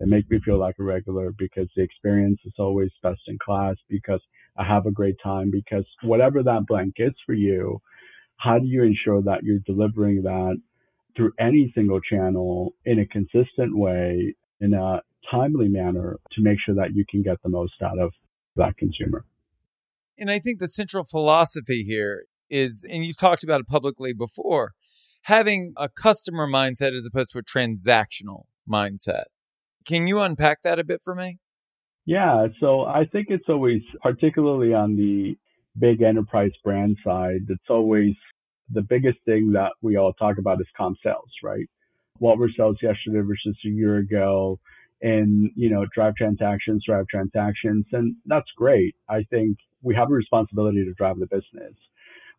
they 0.00 0.06
make 0.06 0.30
me 0.30 0.40
feel 0.44 0.58
like 0.58 0.76
a 0.80 0.82
regular, 0.82 1.32
because 1.38 1.68
the 1.76 1.82
experience 1.82 2.40
is 2.44 2.54
always 2.58 2.90
best 3.02 3.20
in 3.28 3.38
class, 3.38 3.76
because 3.88 4.20
I 4.56 4.64
have 4.64 4.86
a 4.86 4.90
great 4.90 5.16
time, 5.22 5.50
because 5.50 5.84
whatever 6.02 6.42
that 6.42 6.66
blank 6.66 6.94
is 6.96 7.12
for 7.26 7.34
you, 7.34 7.80
how 8.38 8.58
do 8.58 8.66
you 8.66 8.82
ensure 8.82 9.22
that 9.22 9.44
you're 9.44 9.60
delivering 9.60 10.22
that 10.22 10.56
through 11.16 11.32
any 11.38 11.70
single 11.74 12.00
channel 12.00 12.74
in 12.84 12.98
a 12.98 13.06
consistent 13.06 13.76
way, 13.76 14.34
in 14.60 14.74
a 14.74 15.02
timely 15.30 15.68
manner 15.68 16.18
to 16.32 16.42
make 16.42 16.58
sure 16.64 16.74
that 16.74 16.94
you 16.94 17.04
can 17.08 17.22
get 17.22 17.36
the 17.42 17.48
most 17.48 17.74
out 17.82 17.98
of 17.98 18.12
that 18.56 18.76
consumer? 18.76 19.24
And 20.18 20.30
I 20.30 20.38
think 20.38 20.58
the 20.58 20.68
central 20.68 21.04
philosophy 21.04 21.82
here 21.82 22.24
is, 22.50 22.86
and 22.88 23.04
you've 23.04 23.18
talked 23.18 23.42
about 23.42 23.60
it 23.60 23.66
publicly 23.66 24.12
before, 24.12 24.72
having 25.22 25.72
a 25.76 25.88
customer 25.88 26.46
mindset 26.46 26.94
as 26.94 27.06
opposed 27.06 27.32
to 27.32 27.38
a 27.38 27.42
transactional 27.42 28.44
mindset. 28.70 29.24
Can 29.86 30.06
you 30.06 30.20
unpack 30.20 30.62
that 30.62 30.78
a 30.78 30.84
bit 30.84 31.00
for 31.02 31.14
me? 31.14 31.38
Yeah, 32.04 32.48
so 32.60 32.82
I 32.82 33.04
think 33.10 33.28
it's 33.30 33.48
always, 33.48 33.80
particularly 34.02 34.74
on 34.74 34.96
the 34.96 35.36
big 35.78 36.02
enterprise 36.02 36.50
brand 36.64 36.96
side, 37.04 37.46
it's 37.48 37.70
always 37.70 38.14
the 38.72 38.82
biggest 38.82 39.18
thing 39.24 39.52
that 39.52 39.72
we 39.82 39.96
all 39.96 40.12
talk 40.12 40.38
about 40.38 40.60
is 40.60 40.66
comp 40.76 40.98
sales, 41.02 41.30
right? 41.42 41.66
What 42.18 42.38
were 42.38 42.50
sales 42.56 42.76
yesterday 42.82 43.20
versus 43.20 43.56
a 43.64 43.68
year 43.68 43.98
ago? 43.98 44.58
And, 45.02 45.50
you 45.56 45.68
know, 45.68 45.84
drive 45.94 46.14
transactions, 46.14 46.84
drive 46.86 47.06
transactions. 47.08 47.84
And 47.92 48.14
that's 48.26 48.50
great. 48.56 48.94
I 49.08 49.24
think 49.30 49.58
we 49.82 49.94
have 49.96 50.10
a 50.10 50.14
responsibility 50.14 50.84
to 50.84 50.92
drive 50.94 51.18
the 51.18 51.26
business. 51.26 51.74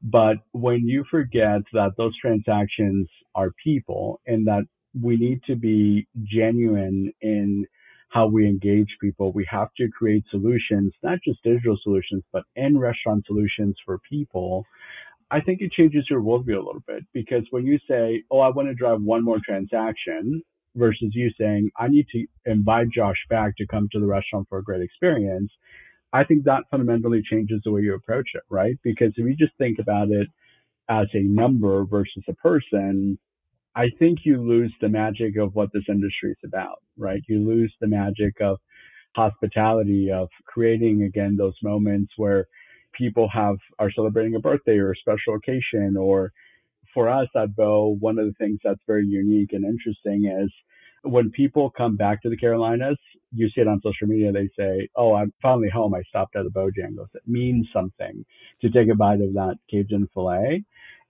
But 0.01 0.37
when 0.51 0.87
you 0.87 1.05
forget 1.09 1.61
that 1.73 1.91
those 1.97 2.17
transactions 2.19 3.07
are 3.35 3.51
people 3.63 4.21
and 4.27 4.47
that 4.47 4.63
we 5.01 5.17
need 5.17 5.41
to 5.47 5.55
be 5.55 6.07
genuine 6.23 7.11
in 7.21 7.65
how 8.09 8.27
we 8.27 8.47
engage 8.47 8.89
people, 9.01 9.31
we 9.31 9.45
have 9.49 9.69
to 9.77 9.89
create 9.89 10.23
solutions, 10.29 10.93
not 11.03 11.19
just 11.25 11.41
digital 11.43 11.77
solutions, 11.81 12.23
but 12.31 12.43
in 12.55 12.77
restaurant 12.77 13.25
solutions 13.25 13.75
for 13.85 13.99
people. 14.09 14.65
I 15.31 15.41
think 15.41 15.61
it 15.61 15.71
changes 15.71 16.05
your 16.09 16.21
worldview 16.21 16.57
a 16.57 16.65
little 16.65 16.83
bit 16.85 17.03
because 17.13 17.43
when 17.49 17.65
you 17.65 17.79
say, 17.89 18.23
Oh, 18.29 18.39
I 18.39 18.49
want 18.49 18.67
to 18.67 18.75
drive 18.75 19.01
one 19.01 19.23
more 19.23 19.39
transaction 19.43 20.43
versus 20.75 21.11
you 21.13 21.31
saying, 21.39 21.69
I 21.77 21.87
need 21.87 22.07
to 22.13 22.25
invite 22.45 22.87
Josh 22.95 23.17
back 23.29 23.57
to 23.57 23.67
come 23.67 23.89
to 23.91 23.99
the 23.99 24.05
restaurant 24.07 24.47
for 24.49 24.59
a 24.59 24.63
great 24.63 24.81
experience, 24.81 25.51
I 26.13 26.23
think 26.23 26.45
that 26.45 26.63
fundamentally 26.71 27.23
changes 27.29 27.61
the 27.63 27.71
way 27.71 27.81
you 27.81 27.95
approach 27.95 28.29
it, 28.35 28.43
right? 28.49 28.77
Because 28.83 29.13
if 29.17 29.25
you 29.25 29.35
just 29.35 29.57
think 29.57 29.79
about 29.79 30.09
it 30.11 30.27
as 30.89 31.07
a 31.13 31.21
number 31.23 31.85
versus 31.85 32.23
a 32.29 32.33
person, 32.35 33.17
I 33.75 33.89
think 33.99 34.19
you 34.23 34.37
lose 34.41 34.73
the 34.81 34.89
magic 34.89 35.37
of 35.37 35.55
what 35.55 35.69
this 35.73 35.85
industry 35.89 36.31
is 36.31 36.37
about, 36.45 36.81
right? 36.97 37.21
You 37.27 37.39
lose 37.39 37.73
the 37.81 37.87
magic 37.87 38.39
of 38.41 38.57
hospitality 39.15 40.11
of 40.11 40.29
creating 40.45 41.03
again 41.03 41.35
those 41.37 41.55
moments 41.63 42.13
where 42.17 42.47
people 42.93 43.29
have 43.33 43.57
are 43.79 43.91
celebrating 43.91 44.35
a 44.35 44.39
birthday 44.39 44.77
or 44.77 44.91
a 44.91 44.95
special 44.97 45.35
occasion 45.35 45.97
or 45.97 46.31
for 46.93 47.09
us 47.09 47.27
at 47.35 47.55
Bo, 47.55 47.97
one 47.99 48.19
of 48.19 48.25
the 48.27 48.33
things 48.33 48.59
that's 48.63 48.81
very 48.87 49.05
unique 49.05 49.53
and 49.53 49.65
interesting 49.65 50.25
is 50.43 50.51
when 51.03 51.31
people 51.31 51.69
come 51.69 51.95
back 51.97 52.21
to 52.23 52.29
the 52.29 52.37
Carolinas, 52.37 52.97
you 53.33 53.49
see 53.49 53.61
it 53.61 53.67
on 53.67 53.81
social 53.83 54.07
media, 54.07 54.31
they 54.31 54.49
say, 54.57 54.87
Oh, 54.95 55.15
I'm 55.15 55.33
finally 55.41 55.69
home. 55.69 55.93
I 55.93 56.03
stopped 56.03 56.35
at 56.35 56.43
the 56.43 56.49
Bojangles. 56.49 57.13
It 57.13 57.23
means 57.27 57.67
something 57.73 58.25
to 58.61 58.69
take 58.69 58.89
a 58.89 58.95
bite 58.95 59.21
of 59.21 59.33
that 59.33 59.55
Cajun 59.69 60.07
filet. 60.13 60.63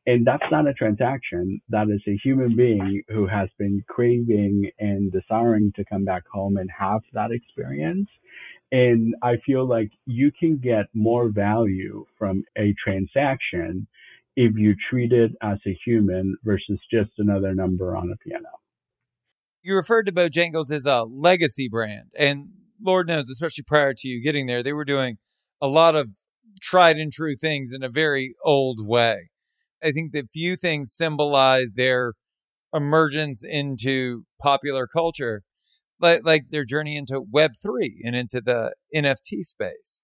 And 0.06 0.28
that's 0.28 0.43
not 0.52 0.67
a 0.67 0.74
transaction. 0.74 1.62
That 1.69 1.88
is 1.89 2.02
a 2.08 2.19
human 2.24 2.56
being 2.58 3.04
who 3.10 3.28
has 3.28 3.50
been 3.58 3.84
craving 3.88 4.69
and 4.80 5.12
desiring 5.12 5.72
to 5.78 5.86
come 5.86 6.06
back 6.06 6.24
home 6.32 6.58
and 6.58 6.69
have 6.78 7.02
that 7.13 7.32
experience. 7.32 8.10
And 8.72 9.15
I 9.24 9.38
feel 9.46 9.67
like 9.67 9.91
you 10.06 10.32
can 10.38 10.58
get 10.58 10.88
more 10.93 11.30
value 11.30 12.06
from 12.17 12.43
a 12.58 12.74
transaction 12.84 13.88
if 14.36 14.54
you 14.56 14.76
treat 14.89 15.12
it 15.12 15.32
as 15.41 15.58
a 15.67 15.78
human 15.86 16.36
versus 16.43 16.80
just 16.91 17.12
another 17.17 17.54
number 17.54 17.96
on 17.96 18.12
a 18.12 18.17
P&L. 18.17 18.39
You 19.62 19.76
referred 19.76 20.06
to 20.08 20.12
Bojangles 20.12 20.72
as 20.72 20.86
a 20.86 21.04
legacy 21.04 21.69
brand. 21.69 22.12
And 22.17 22.50
Lord 22.82 23.08
knows, 23.08 23.30
especially 23.30 23.63
prior 23.63 23.93
to 23.93 24.08
you 24.08 24.22
getting 24.22 24.48
there, 24.48 24.62
they 24.62 24.74
were 24.74 24.86
doing 24.86 25.17
a 25.62 25.67
lot 25.67 25.96
of 25.96 26.10
tried 26.62 26.98
and 26.98 27.12
true 27.12 27.36
things 27.36 27.74
in 27.74 27.84
a 27.84 27.89
very 27.89 28.36
old 28.43 28.86
way. 28.86 29.30
I 29.84 29.91
think 29.91 30.12
that 30.13 30.32
few 30.32 30.56
things 30.56 30.93
symbolize 30.93 31.74
their 31.74 32.13
emergence 32.74 33.43
into 33.43 34.24
popular 34.41 34.88
culture, 34.88 35.43
like, 36.00 36.22
like 36.26 36.46
their 36.50 36.65
journey 36.65 36.96
into 36.96 37.22
Web3 37.22 38.00
and 38.04 38.15
into 38.15 38.41
the 38.41 38.74
NFT 38.96 39.43
space. 39.43 40.04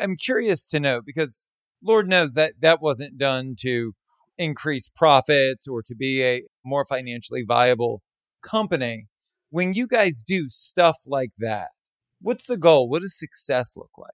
I'm 0.00 0.16
curious 0.16 0.66
to 0.68 0.80
know 0.80 1.00
because 1.04 1.48
Lord 1.86 2.08
knows 2.08 2.34
that 2.34 2.54
that 2.60 2.82
wasn't 2.82 3.18
done 3.18 3.54
to 3.60 3.92
increase 4.38 4.88
profits 4.88 5.66
or 5.68 5.82
to 5.82 5.94
be 5.94 6.22
a 6.22 6.42
more 6.64 6.84
financially 6.84 7.44
viable 7.46 8.02
company. 8.42 9.06
When 9.50 9.72
you 9.72 9.86
guys 9.86 10.22
do 10.22 10.48
stuff 10.48 10.98
like 11.06 11.30
that, 11.38 11.68
what's 12.20 12.46
the 12.46 12.56
goal? 12.56 12.88
What 12.88 13.02
does 13.02 13.18
success 13.18 13.76
look 13.76 13.92
like? 13.96 14.10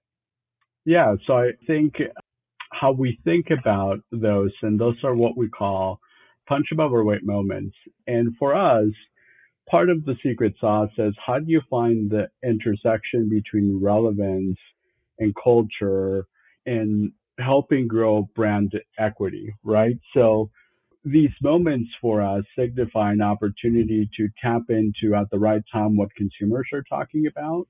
Yeah, 0.85 1.15
so 1.25 1.37
I 1.37 1.51
think 1.65 1.95
how 2.71 2.91
we 2.91 3.19
think 3.23 3.47
about 3.49 3.99
those, 4.11 4.51
and 4.61 4.79
those 4.79 4.97
are 5.03 5.15
what 5.15 5.37
we 5.37 5.49
call 5.49 5.99
punch 6.47 6.67
above 6.71 6.91
our 6.91 7.03
weight 7.03 7.23
moments. 7.23 7.75
And 8.07 8.35
for 8.37 8.53
us, 8.55 8.91
part 9.69 9.89
of 9.89 10.03
the 10.05 10.15
secret 10.23 10.53
sauce 10.59 10.91
is 10.97 11.13
how 11.25 11.39
do 11.39 11.45
you 11.47 11.61
find 11.69 12.11
the 12.11 12.27
intersection 12.43 13.29
between 13.29 13.79
relevance 13.81 14.57
and 15.19 15.33
culture 15.41 16.25
and 16.65 17.11
helping 17.39 17.87
grow 17.87 18.29
brand 18.35 18.73
equity, 18.97 19.53
right? 19.63 19.97
So 20.13 20.49
these 21.05 21.31
moments 21.41 21.89
for 22.01 22.21
us 22.21 22.43
signify 22.57 23.11
an 23.11 23.21
opportunity 23.21 24.09
to 24.17 24.29
tap 24.41 24.63
into 24.69 25.15
at 25.15 25.29
the 25.31 25.39
right 25.39 25.61
time 25.71 25.97
what 25.97 26.15
consumers 26.15 26.67
are 26.73 26.83
talking 26.89 27.27
about, 27.27 27.67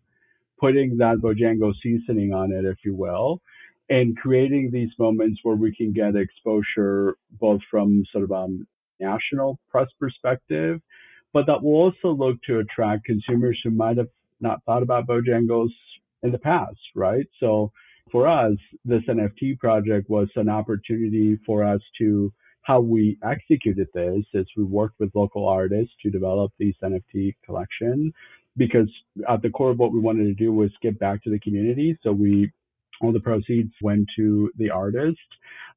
putting 0.60 0.98
that 0.98 1.18
Bojangle 1.18 1.74
seasoning 1.82 2.34
on 2.34 2.52
it, 2.52 2.66
if 2.66 2.78
you 2.86 2.94
will, 2.94 3.42
and 3.90 4.16
creating 4.18 4.70
these 4.72 4.92
moments 5.00 5.40
where 5.44 5.56
we 5.56 5.76
can 5.76 5.92
get 5.94 6.16
exposure 6.16 7.18
both 7.40 7.62
from 7.72 8.04
sort 8.12 8.24
of 8.24 8.32
a 8.32 8.36
um, 8.36 8.68
national 9.00 9.60
press 9.70 9.88
perspective, 10.00 10.80
but 11.34 11.48
that 11.48 11.62
will 11.64 11.74
also 11.74 12.14
look 12.14 12.38
to 12.44 12.60
attract 12.60 13.06
consumers 13.06 13.60
who 13.64 13.72
might 13.72 13.98
have 13.98 14.10
not 14.40 14.64
thought 14.66 14.84
about 14.84 15.08
Bojangles 15.08 15.70
in 16.22 16.32
the 16.32 16.38
past, 16.38 16.78
right? 16.96 17.26
So 17.40 17.72
for 18.12 18.28
us, 18.28 18.58
this 18.86 19.02
NFT 19.10 19.58
project 19.60 20.10
was 20.10 20.30
an 20.36 20.50
opportunity 20.50 21.40
for 21.46 21.64
us 21.64 21.82
to 22.00 22.32
how 22.64 22.80
we 22.80 23.18
executed 23.24 23.88
this 23.94 24.24
is 24.34 24.46
we 24.56 24.64
worked 24.64 25.00
with 25.00 25.12
local 25.14 25.48
artists 25.48 25.94
to 26.02 26.10
develop 26.10 26.52
these 26.58 26.76
NFT 26.82 27.36
collection 27.46 28.14
because 28.56 28.90
at 29.30 29.42
the 29.42 29.50
core 29.50 29.72
of 29.72 29.80
what 29.80 29.92
we 29.92 30.00
wanted 30.00 30.26
to 30.26 30.34
do 30.34 30.52
was 30.52 30.72
give 30.82 30.98
back 31.00 31.24
to 31.24 31.30
the 31.30 31.40
community. 31.40 31.98
So 32.04 32.12
we 32.12 32.52
all 33.02 33.12
the 33.12 33.20
proceeds 33.20 33.74
went 33.82 34.08
to 34.16 34.50
the 34.58 34.70
artist, 34.70 35.18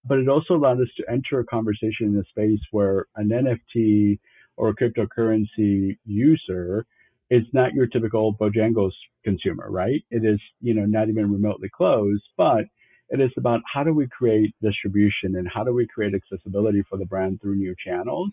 but 0.05 0.19
it 0.19 0.29
also 0.29 0.55
allowed 0.55 0.81
us 0.81 0.89
to 0.97 1.11
enter 1.11 1.41
a 1.41 1.45
conversation 1.45 2.09
in 2.09 2.19
a 2.19 2.25
space 2.25 2.61
where 2.71 3.07
an 3.17 3.31
NFT 3.31 4.19
or 4.57 4.69
a 4.69 4.75
cryptocurrency 4.75 5.97
user 6.05 6.87
is 7.31 7.43
not 7.53 7.75
your 7.75 7.87
typical 7.87 8.35
Bojangles 8.35 8.93
consumer, 9.25 9.67
right? 9.71 10.03
It 10.11 10.25
is, 10.25 10.41
you 10.61 10.75
know, 10.75 10.85
not 10.85 11.09
even 11.09 11.33
remotely 11.33 11.69
close, 11.75 12.21
but 12.37 12.65
it 13.09 13.21
is 13.21 13.31
about 13.37 13.61
how 13.73 13.85
do 13.85 13.93
we 13.93 14.09
create 14.09 14.55
distribution 14.62 15.37
and 15.37 15.49
how 15.53 15.65
do 15.65 15.73
we 15.73 15.87
create 15.87 16.15
accessibility 16.15 16.83
for 16.89 16.99
the 16.99 17.05
brand 17.07 17.41
through 17.41 17.57
new 17.57 17.75
channels. 17.85 18.31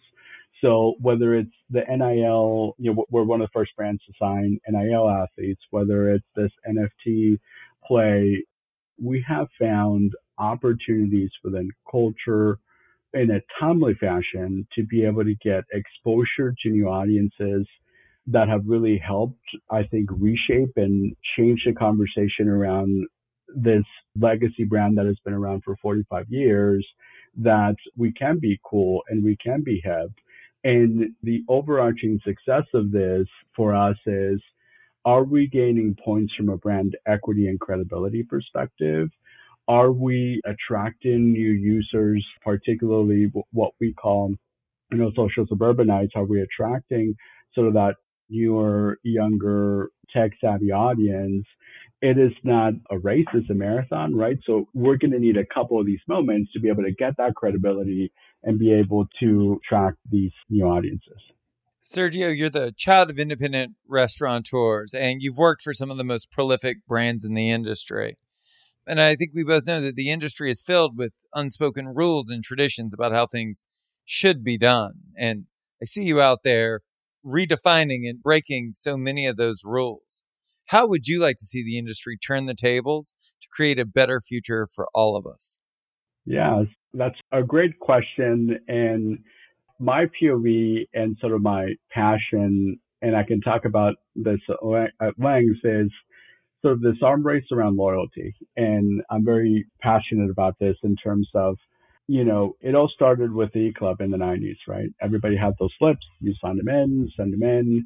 So 0.62 0.95
whether 1.01 1.36
it's 1.36 1.51
the 1.69 1.82
NIL, 1.89 2.75
you 2.77 2.93
know, 2.93 3.06
we're 3.10 3.23
one 3.23 3.41
of 3.41 3.47
the 3.47 3.51
first 3.53 3.75
brands 3.75 4.01
to 4.06 4.13
sign 4.19 4.60
NIL 4.67 5.10
athletes, 5.10 5.62
whether 5.71 6.13
it's 6.13 6.25
this 6.36 6.51
NFT 6.67 7.39
play 7.86 8.43
we 9.01 9.23
have 9.27 9.47
found 9.60 10.13
opportunities 10.38 11.32
within 11.43 11.69
culture 11.89 12.60
in 13.13 13.32
a 13.32 13.41
timely 13.60 13.93
fashion 13.95 14.67
to 14.75 14.84
be 14.86 15.06
able 15.06 15.23
to 15.23 15.36
get 15.43 15.63
exposure 15.71 16.56
to 16.62 16.69
new 16.69 16.88
audiences 16.88 17.67
that 18.27 18.47
have 18.47 18.62
really 18.65 18.97
helped, 18.97 19.39
I 19.69 19.83
think, 19.83 20.09
reshape 20.12 20.73
and 20.77 21.15
change 21.38 21.63
the 21.65 21.73
conversation 21.73 22.47
around 22.47 23.05
this 23.55 23.83
legacy 24.19 24.63
brand 24.63 24.97
that 24.97 25.05
has 25.05 25.17
been 25.25 25.33
around 25.33 25.63
for 25.63 25.75
45 25.81 26.25
years 26.29 26.86
that 27.36 27.75
we 27.97 28.12
can 28.13 28.39
be 28.39 28.59
cool 28.63 29.01
and 29.09 29.23
we 29.23 29.38
can 29.43 29.62
be 29.63 29.81
hip. 29.83 30.12
And 30.63 31.13
the 31.23 31.43
overarching 31.49 32.19
success 32.23 32.63
of 32.73 32.91
this 32.91 33.27
for 33.55 33.75
us 33.75 33.97
is 34.05 34.41
are 35.05 35.23
we 35.25 35.47
gaining 35.47 35.95
points 36.03 36.33
from 36.36 36.49
a 36.49 36.57
brand 36.57 36.95
equity 37.05 37.47
and 37.47 37.59
credibility 37.59 38.23
perspective? 38.23 39.09
Are 39.67 39.91
we 39.91 40.41
attracting 40.45 41.33
new 41.33 41.51
users, 41.51 42.25
particularly 42.41 43.31
what 43.51 43.71
we 43.81 43.93
call, 43.93 44.33
you 44.91 44.97
know, 44.97 45.12
social 45.15 45.45
suburbanites? 45.45 46.13
Are 46.15 46.23
we 46.25 46.41
attracting 46.41 47.15
sort 47.53 47.67
of 47.67 47.73
that 47.73 47.95
newer, 48.33 48.97
younger, 49.03 49.89
tech 50.13 50.31
savvy 50.41 50.71
audience? 50.71 51.45
It 52.01 52.17
is 52.17 52.33
not 52.43 52.73
a 52.89 52.97
race, 52.97 53.25
it's 53.33 53.49
a 53.49 53.53
marathon, 53.53 54.13
right? 54.13 54.37
So 54.45 54.67
we're 54.73 54.97
going 54.97 55.11
to 55.11 55.19
need 55.19 55.37
a 55.37 55.45
couple 55.45 55.79
of 55.79 55.85
these 55.85 56.01
moments 56.07 56.51
to 56.51 56.59
be 56.59 56.67
able 56.67 56.83
to 56.83 56.91
get 56.91 57.15
that 57.17 57.35
credibility 57.35 58.11
and 58.43 58.59
be 58.59 58.73
able 58.73 59.07
to 59.21 59.61
attract 59.63 59.97
these 60.11 60.33
new 60.49 60.65
audiences. 60.65 61.17
Sergio, 61.81 62.35
you're 62.35 62.49
the 62.49 62.73
child 62.75 63.09
of 63.09 63.19
independent 63.19 63.75
restaurateurs, 63.87 64.93
and 64.93 65.21
you've 65.21 65.37
worked 65.37 65.61
for 65.61 65.73
some 65.73 65.91
of 65.91 65.97
the 65.97 66.03
most 66.03 66.31
prolific 66.31 66.77
brands 66.87 67.23
in 67.23 67.33
the 67.33 67.49
industry. 67.49 68.17
And 68.87 69.01
I 69.01 69.15
think 69.15 69.31
we 69.33 69.43
both 69.43 69.65
know 69.65 69.79
that 69.81 69.95
the 69.95 70.09
industry 70.09 70.49
is 70.49 70.61
filled 70.61 70.97
with 70.97 71.13
unspoken 71.33 71.89
rules 71.89 72.29
and 72.29 72.43
traditions 72.43 72.93
about 72.93 73.13
how 73.13 73.25
things 73.25 73.65
should 74.05 74.43
be 74.43 74.57
done. 74.57 74.93
And 75.17 75.45
I 75.81 75.85
see 75.85 76.03
you 76.03 76.19
out 76.19 76.43
there 76.43 76.81
redefining 77.25 78.07
and 78.07 78.21
breaking 78.21 78.71
so 78.73 78.97
many 78.97 79.25
of 79.25 79.38
those 79.38 79.63
rules. 79.65 80.25
How 80.67 80.88
would 80.88 81.07
you 81.07 81.19
like 81.19 81.38
to 81.38 81.45
see 81.45 81.63
the 81.63 81.77
industry 81.77 82.17
turn 82.17 82.45
the 82.45 82.55
tables 82.55 83.13
to 83.41 83.47
create 83.51 83.79
a 83.79 83.86
better 83.86 84.21
future 84.21 84.67
for 84.73 84.88
all 84.93 85.15
of 85.15 85.25
us? 85.27 85.59
Yeah, 86.25 86.63
that's 86.93 87.19
a 87.31 87.43
great 87.43 87.79
question. 87.79 88.59
And 88.67 89.19
my 89.79 90.05
POV 90.05 90.88
and 90.93 91.17
sort 91.19 91.33
of 91.33 91.41
my 91.41 91.73
passion, 91.91 92.79
and 93.01 93.15
I 93.15 93.23
can 93.23 93.41
talk 93.41 93.65
about 93.65 93.95
this 94.15 94.39
at 94.49 95.19
length, 95.19 95.59
is 95.63 95.91
sort 96.62 96.75
of 96.75 96.81
this 96.81 96.95
arm 97.03 97.25
race 97.25 97.43
around 97.51 97.75
loyalty. 97.75 98.33
And 98.55 99.01
I'm 99.09 99.25
very 99.25 99.65
passionate 99.81 100.29
about 100.29 100.55
this 100.59 100.77
in 100.83 100.95
terms 100.95 101.27
of, 101.36 101.57
you 102.07 102.23
know, 102.25 102.55
it 102.61 102.75
all 102.75 102.89
started 102.89 103.33
with 103.33 103.51
the 103.53 103.59
E 103.59 103.73
Club 103.73 104.01
in 104.01 104.11
the 104.11 104.17
90s, 104.17 104.57
right? 104.67 104.89
Everybody 105.01 105.37
had 105.37 105.53
those 105.59 105.73
slips, 105.79 106.05
you 106.19 106.33
signed 106.41 106.59
them 106.59 106.69
in, 106.69 107.09
send 107.15 107.33
them 107.33 107.43
in. 107.43 107.85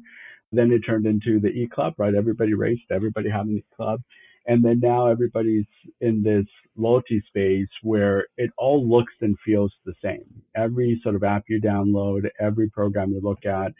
Then 0.50 0.72
it 0.72 0.80
turned 0.80 1.06
into 1.06 1.40
the 1.40 1.48
E 1.48 1.68
Club, 1.72 1.94
right? 1.98 2.14
Everybody 2.14 2.54
raced, 2.54 2.90
everybody 2.90 3.30
had 3.30 3.46
an 3.46 3.58
E 3.58 3.64
Club. 3.76 4.00
And 4.46 4.64
then 4.64 4.80
now 4.80 5.08
everybody's 5.08 5.66
in 6.00 6.22
this 6.22 6.46
loyalty 6.76 7.22
space 7.28 7.68
where 7.82 8.26
it 8.38 8.50
all 8.56 8.88
looks 8.88 9.12
and 9.20 9.36
feels 9.44 9.72
the 9.84 9.94
same. 10.02 10.24
Every 10.56 10.98
sort 11.02 11.16
of 11.16 11.22
app 11.22 11.44
you 11.48 11.60
download, 11.60 12.28
every 12.40 12.70
program 12.70 13.12
you 13.12 13.20
look 13.22 13.44
at 13.44 13.72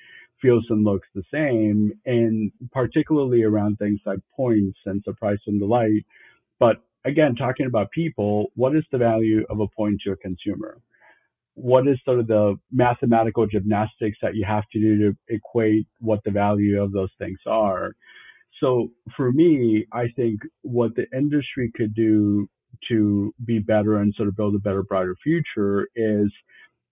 feels 0.42 0.66
and 0.68 0.84
looks 0.84 1.08
the 1.14 1.24
same. 1.32 1.92
And 2.04 2.52
particularly 2.70 3.42
around 3.44 3.78
things 3.78 4.00
like 4.04 4.18
points 4.36 4.78
and 4.84 5.02
surprise 5.04 5.38
and 5.46 5.58
delight. 5.58 6.04
But 6.60 6.76
again, 7.04 7.34
talking 7.34 7.66
about 7.66 7.90
people, 7.90 8.46
what 8.54 8.76
is 8.76 8.84
the 8.90 8.98
value 8.98 9.44
of 9.50 9.60
a 9.60 9.68
point 9.68 10.00
to 10.04 10.12
a 10.12 10.16
consumer? 10.16 10.78
What 11.54 11.88
is 11.88 11.98
sort 12.04 12.20
of 12.20 12.28
the 12.28 12.56
mathematical 12.70 13.46
gymnastics 13.46 14.18
that 14.22 14.36
you 14.36 14.44
have 14.46 14.64
to 14.72 14.80
do 14.80 14.98
to 14.98 15.16
equate 15.28 15.86
what 15.98 16.20
the 16.24 16.30
value 16.30 16.80
of 16.82 16.92
those 16.92 17.10
things 17.18 17.38
are? 17.46 17.92
So 18.60 18.88
for 19.16 19.32
me, 19.32 19.86
I 19.92 20.08
think 20.16 20.40
what 20.62 20.94
the 20.94 21.06
industry 21.16 21.70
could 21.74 21.94
do 21.94 22.48
to 22.88 23.34
be 23.44 23.58
better 23.58 23.96
and 23.96 24.14
sort 24.14 24.28
of 24.28 24.36
build 24.36 24.54
a 24.54 24.58
better, 24.58 24.82
brighter 24.82 25.16
future 25.22 25.88
is 25.96 26.30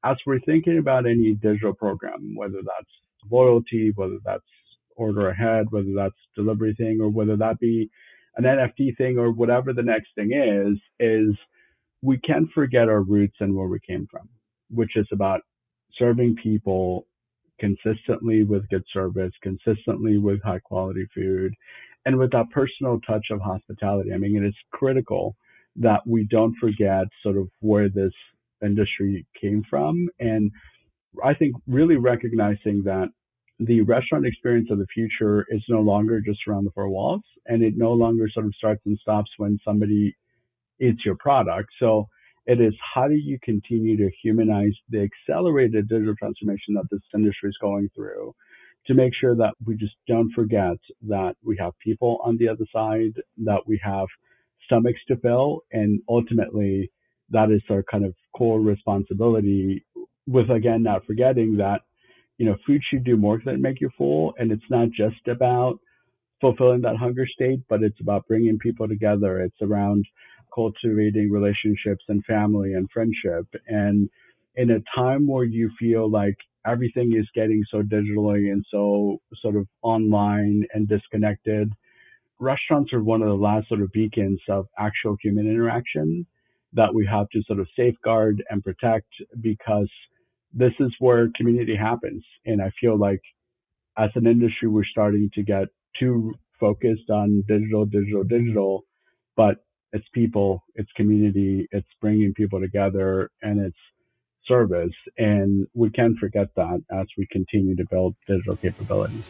as 0.04 0.16
we're 0.26 0.40
thinking 0.40 0.78
about 0.78 1.06
any 1.06 1.34
digital 1.34 1.74
program, 1.74 2.34
whether 2.36 2.58
that's 2.58 2.90
loyalty, 3.30 3.92
whether 3.94 4.18
that's 4.24 4.42
order 4.96 5.28
ahead, 5.28 5.66
whether 5.70 5.92
that's 5.94 6.14
delivery 6.34 6.74
thing, 6.76 6.98
or 7.00 7.08
whether 7.08 7.36
that 7.36 7.58
be 7.58 7.90
an 8.36 8.44
NFT 8.44 8.96
thing 8.96 9.18
or 9.18 9.30
whatever 9.32 9.72
the 9.72 9.82
next 9.82 10.08
thing 10.14 10.32
is, 10.32 10.78
is 11.00 11.36
we 12.02 12.18
can't 12.18 12.50
forget 12.54 12.88
our 12.88 13.02
roots 13.02 13.36
and 13.40 13.54
where 13.54 13.68
we 13.68 13.80
came 13.86 14.06
from, 14.10 14.28
which 14.70 14.96
is 14.96 15.06
about 15.12 15.40
serving 15.98 16.36
people 16.42 17.06
consistently 17.58 18.44
with 18.44 18.68
good 18.68 18.84
service, 18.92 19.32
consistently 19.42 20.18
with 20.18 20.42
high 20.42 20.58
quality 20.58 21.06
food, 21.14 21.52
and 22.04 22.16
with 22.16 22.30
that 22.32 22.50
personal 22.50 23.00
touch 23.00 23.26
of 23.30 23.40
hospitality. 23.40 24.12
I 24.12 24.18
mean, 24.18 24.36
it 24.36 24.46
is 24.46 24.54
critical 24.72 25.36
that 25.76 26.00
we 26.06 26.26
don't 26.30 26.54
forget 26.60 27.06
sort 27.22 27.36
of 27.36 27.48
where 27.60 27.88
this 27.88 28.12
industry 28.62 29.26
came 29.40 29.62
from. 29.68 30.08
And 30.20 30.50
I 31.24 31.34
think 31.34 31.54
really 31.66 31.96
recognizing 31.96 32.82
that 32.84 33.08
the 33.58 33.80
restaurant 33.82 34.26
experience 34.26 34.68
of 34.70 34.78
the 34.78 34.86
future 34.92 35.46
is 35.48 35.62
no 35.68 35.80
longer 35.80 36.20
just 36.20 36.40
around 36.46 36.64
the 36.64 36.70
four 36.72 36.88
walls 36.88 37.22
and 37.46 37.62
it 37.62 37.74
no 37.76 37.92
longer 37.92 38.28
sort 38.32 38.46
of 38.46 38.54
starts 38.56 38.82
and 38.84 38.98
stops 38.98 39.30
when 39.38 39.58
somebody 39.64 40.14
eats 40.80 41.04
your 41.04 41.16
product. 41.16 41.70
So 41.80 42.08
it 42.46 42.60
is 42.60 42.74
how 42.94 43.08
do 43.08 43.14
you 43.14 43.38
continue 43.42 43.96
to 43.96 44.10
humanize 44.22 44.74
the 44.90 45.08
accelerated 45.08 45.88
digital 45.88 46.14
transformation 46.16 46.74
that 46.74 46.84
this 46.90 47.00
industry 47.14 47.48
is 47.48 47.56
going 47.60 47.88
through 47.94 48.34
to 48.86 48.94
make 48.94 49.12
sure 49.18 49.34
that 49.34 49.54
we 49.64 49.76
just 49.76 49.94
don't 50.06 50.30
forget 50.32 50.76
that 51.08 51.34
we 51.42 51.56
have 51.58 51.72
people 51.82 52.18
on 52.22 52.36
the 52.36 52.48
other 52.48 52.66
side, 52.72 53.14
that 53.38 53.60
we 53.66 53.80
have 53.82 54.06
stomachs 54.64 55.00
to 55.08 55.16
fill, 55.16 55.62
and 55.72 56.00
ultimately 56.08 56.90
that 57.30 57.50
is 57.50 57.62
our 57.70 57.82
kind 57.90 58.04
of 58.04 58.14
core 58.36 58.60
responsibility 58.60 59.84
with 60.28 60.50
again 60.50 60.82
not 60.82 61.04
forgetting 61.06 61.56
that 61.56 61.80
you 62.38 62.46
know 62.46 62.56
food 62.66 62.82
should 62.88 63.04
do 63.04 63.16
more 63.16 63.40
than 63.44 63.62
make 63.62 63.80
you 63.80 63.90
full. 63.96 64.34
And 64.38 64.52
it's 64.52 64.70
not 64.70 64.88
just 64.90 65.26
about 65.28 65.78
fulfilling 66.40 66.82
that 66.82 66.96
hunger 66.96 67.26
state 67.26 67.60
but 67.68 67.82
it's 67.82 68.00
about 68.00 68.26
bringing 68.28 68.58
people 68.58 68.88
together. 68.88 69.40
It's 69.40 69.62
around 69.62 70.04
cultivating 70.54 71.30
relationships 71.30 72.04
and 72.08 72.24
family 72.24 72.74
and 72.74 72.88
friendship. 72.92 73.46
And 73.68 74.08
in 74.56 74.70
a 74.70 74.80
time 74.94 75.26
where 75.26 75.44
you 75.44 75.70
feel 75.78 76.10
like 76.10 76.36
everything 76.66 77.14
is 77.16 77.28
getting 77.34 77.62
so 77.70 77.82
digitally 77.82 78.50
and 78.52 78.64
so 78.70 79.18
sort 79.40 79.56
of 79.56 79.66
online 79.82 80.64
and 80.74 80.88
disconnected 80.88 81.72
restaurants 82.38 82.92
are 82.92 83.02
one 83.02 83.22
of 83.22 83.28
the 83.28 83.34
last 83.34 83.68
sort 83.68 83.80
of 83.80 83.90
beacons 83.92 84.40
of 84.48 84.66
actual 84.78 85.16
human 85.22 85.46
interaction 85.46 86.26
that 86.72 86.94
we 86.94 87.06
have 87.06 87.28
to 87.30 87.42
sort 87.46 87.60
of 87.60 87.68
safeguard 87.76 88.42
and 88.50 88.62
protect 88.62 89.08
because 89.40 89.88
this 90.56 90.72
is 90.80 90.92
where 90.98 91.28
community 91.36 91.76
happens. 91.76 92.24
And 92.46 92.62
I 92.62 92.70
feel 92.80 92.98
like 92.98 93.20
as 93.98 94.10
an 94.14 94.26
industry, 94.26 94.68
we're 94.68 94.84
starting 94.84 95.30
to 95.34 95.42
get 95.42 95.68
too 96.00 96.34
focused 96.58 97.10
on 97.10 97.44
digital, 97.46 97.84
digital, 97.84 98.24
digital, 98.24 98.84
but 99.36 99.58
it's 99.92 100.06
people, 100.14 100.64
it's 100.74 100.90
community, 100.96 101.68
it's 101.70 101.86
bringing 102.00 102.32
people 102.34 102.58
together 102.58 103.30
and 103.42 103.60
it's 103.60 103.76
service. 104.46 104.94
And 105.18 105.66
we 105.74 105.90
can't 105.90 106.18
forget 106.18 106.48
that 106.56 106.82
as 106.90 107.06
we 107.18 107.26
continue 107.30 107.76
to 107.76 107.84
build 107.90 108.14
digital 108.26 108.56
capabilities. 108.56 109.24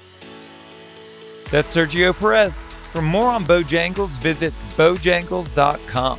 That's 1.50 1.76
Sergio 1.76 2.16
Perez. 2.18 2.62
For 2.62 3.02
more 3.02 3.28
on 3.28 3.44
Bojangles, 3.44 4.20
visit 4.20 4.52
bojangles.com. 4.76 6.18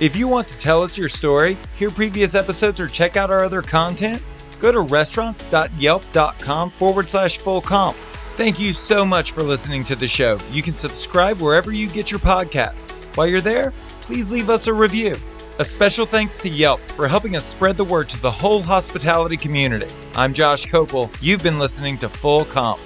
If 0.00 0.16
you 0.16 0.26
want 0.26 0.48
to 0.48 0.58
tell 0.58 0.82
us 0.82 0.98
your 0.98 1.08
story, 1.08 1.56
hear 1.76 1.90
previous 1.90 2.34
episodes, 2.34 2.80
or 2.80 2.88
check 2.88 3.16
out 3.16 3.30
our 3.30 3.44
other 3.44 3.62
content, 3.62 4.22
go 4.60 4.72
to 4.72 4.80
restaurants.yelp.com 4.80 6.70
forward 6.70 7.08
slash 7.08 7.38
full 7.38 7.60
comp. 7.60 7.96
Thank 8.36 8.58
you 8.58 8.72
so 8.72 9.06
much 9.06 9.30
for 9.30 9.44
listening 9.44 9.84
to 9.84 9.94
the 9.94 10.08
show. 10.08 10.38
You 10.50 10.62
can 10.62 10.74
subscribe 10.74 11.40
wherever 11.40 11.70
you 11.70 11.88
get 11.88 12.10
your 12.10 12.18
podcasts. 12.18 12.90
While 13.16 13.28
you're 13.28 13.40
there, 13.40 13.72
please 14.00 14.32
leave 14.32 14.50
us 14.50 14.66
a 14.66 14.74
review. 14.74 15.16
A 15.60 15.64
special 15.64 16.04
thanks 16.04 16.38
to 16.38 16.48
Yelp 16.48 16.80
for 16.80 17.06
helping 17.06 17.36
us 17.36 17.44
spread 17.44 17.76
the 17.76 17.84
word 17.84 18.08
to 18.08 18.20
the 18.20 18.30
whole 18.30 18.60
hospitality 18.60 19.36
community. 19.36 19.86
I'm 20.16 20.34
Josh 20.34 20.66
Kopel. 20.66 21.16
You've 21.20 21.44
been 21.44 21.60
listening 21.60 21.96
to 21.98 22.08
Full 22.08 22.44
Comp. 22.46 22.80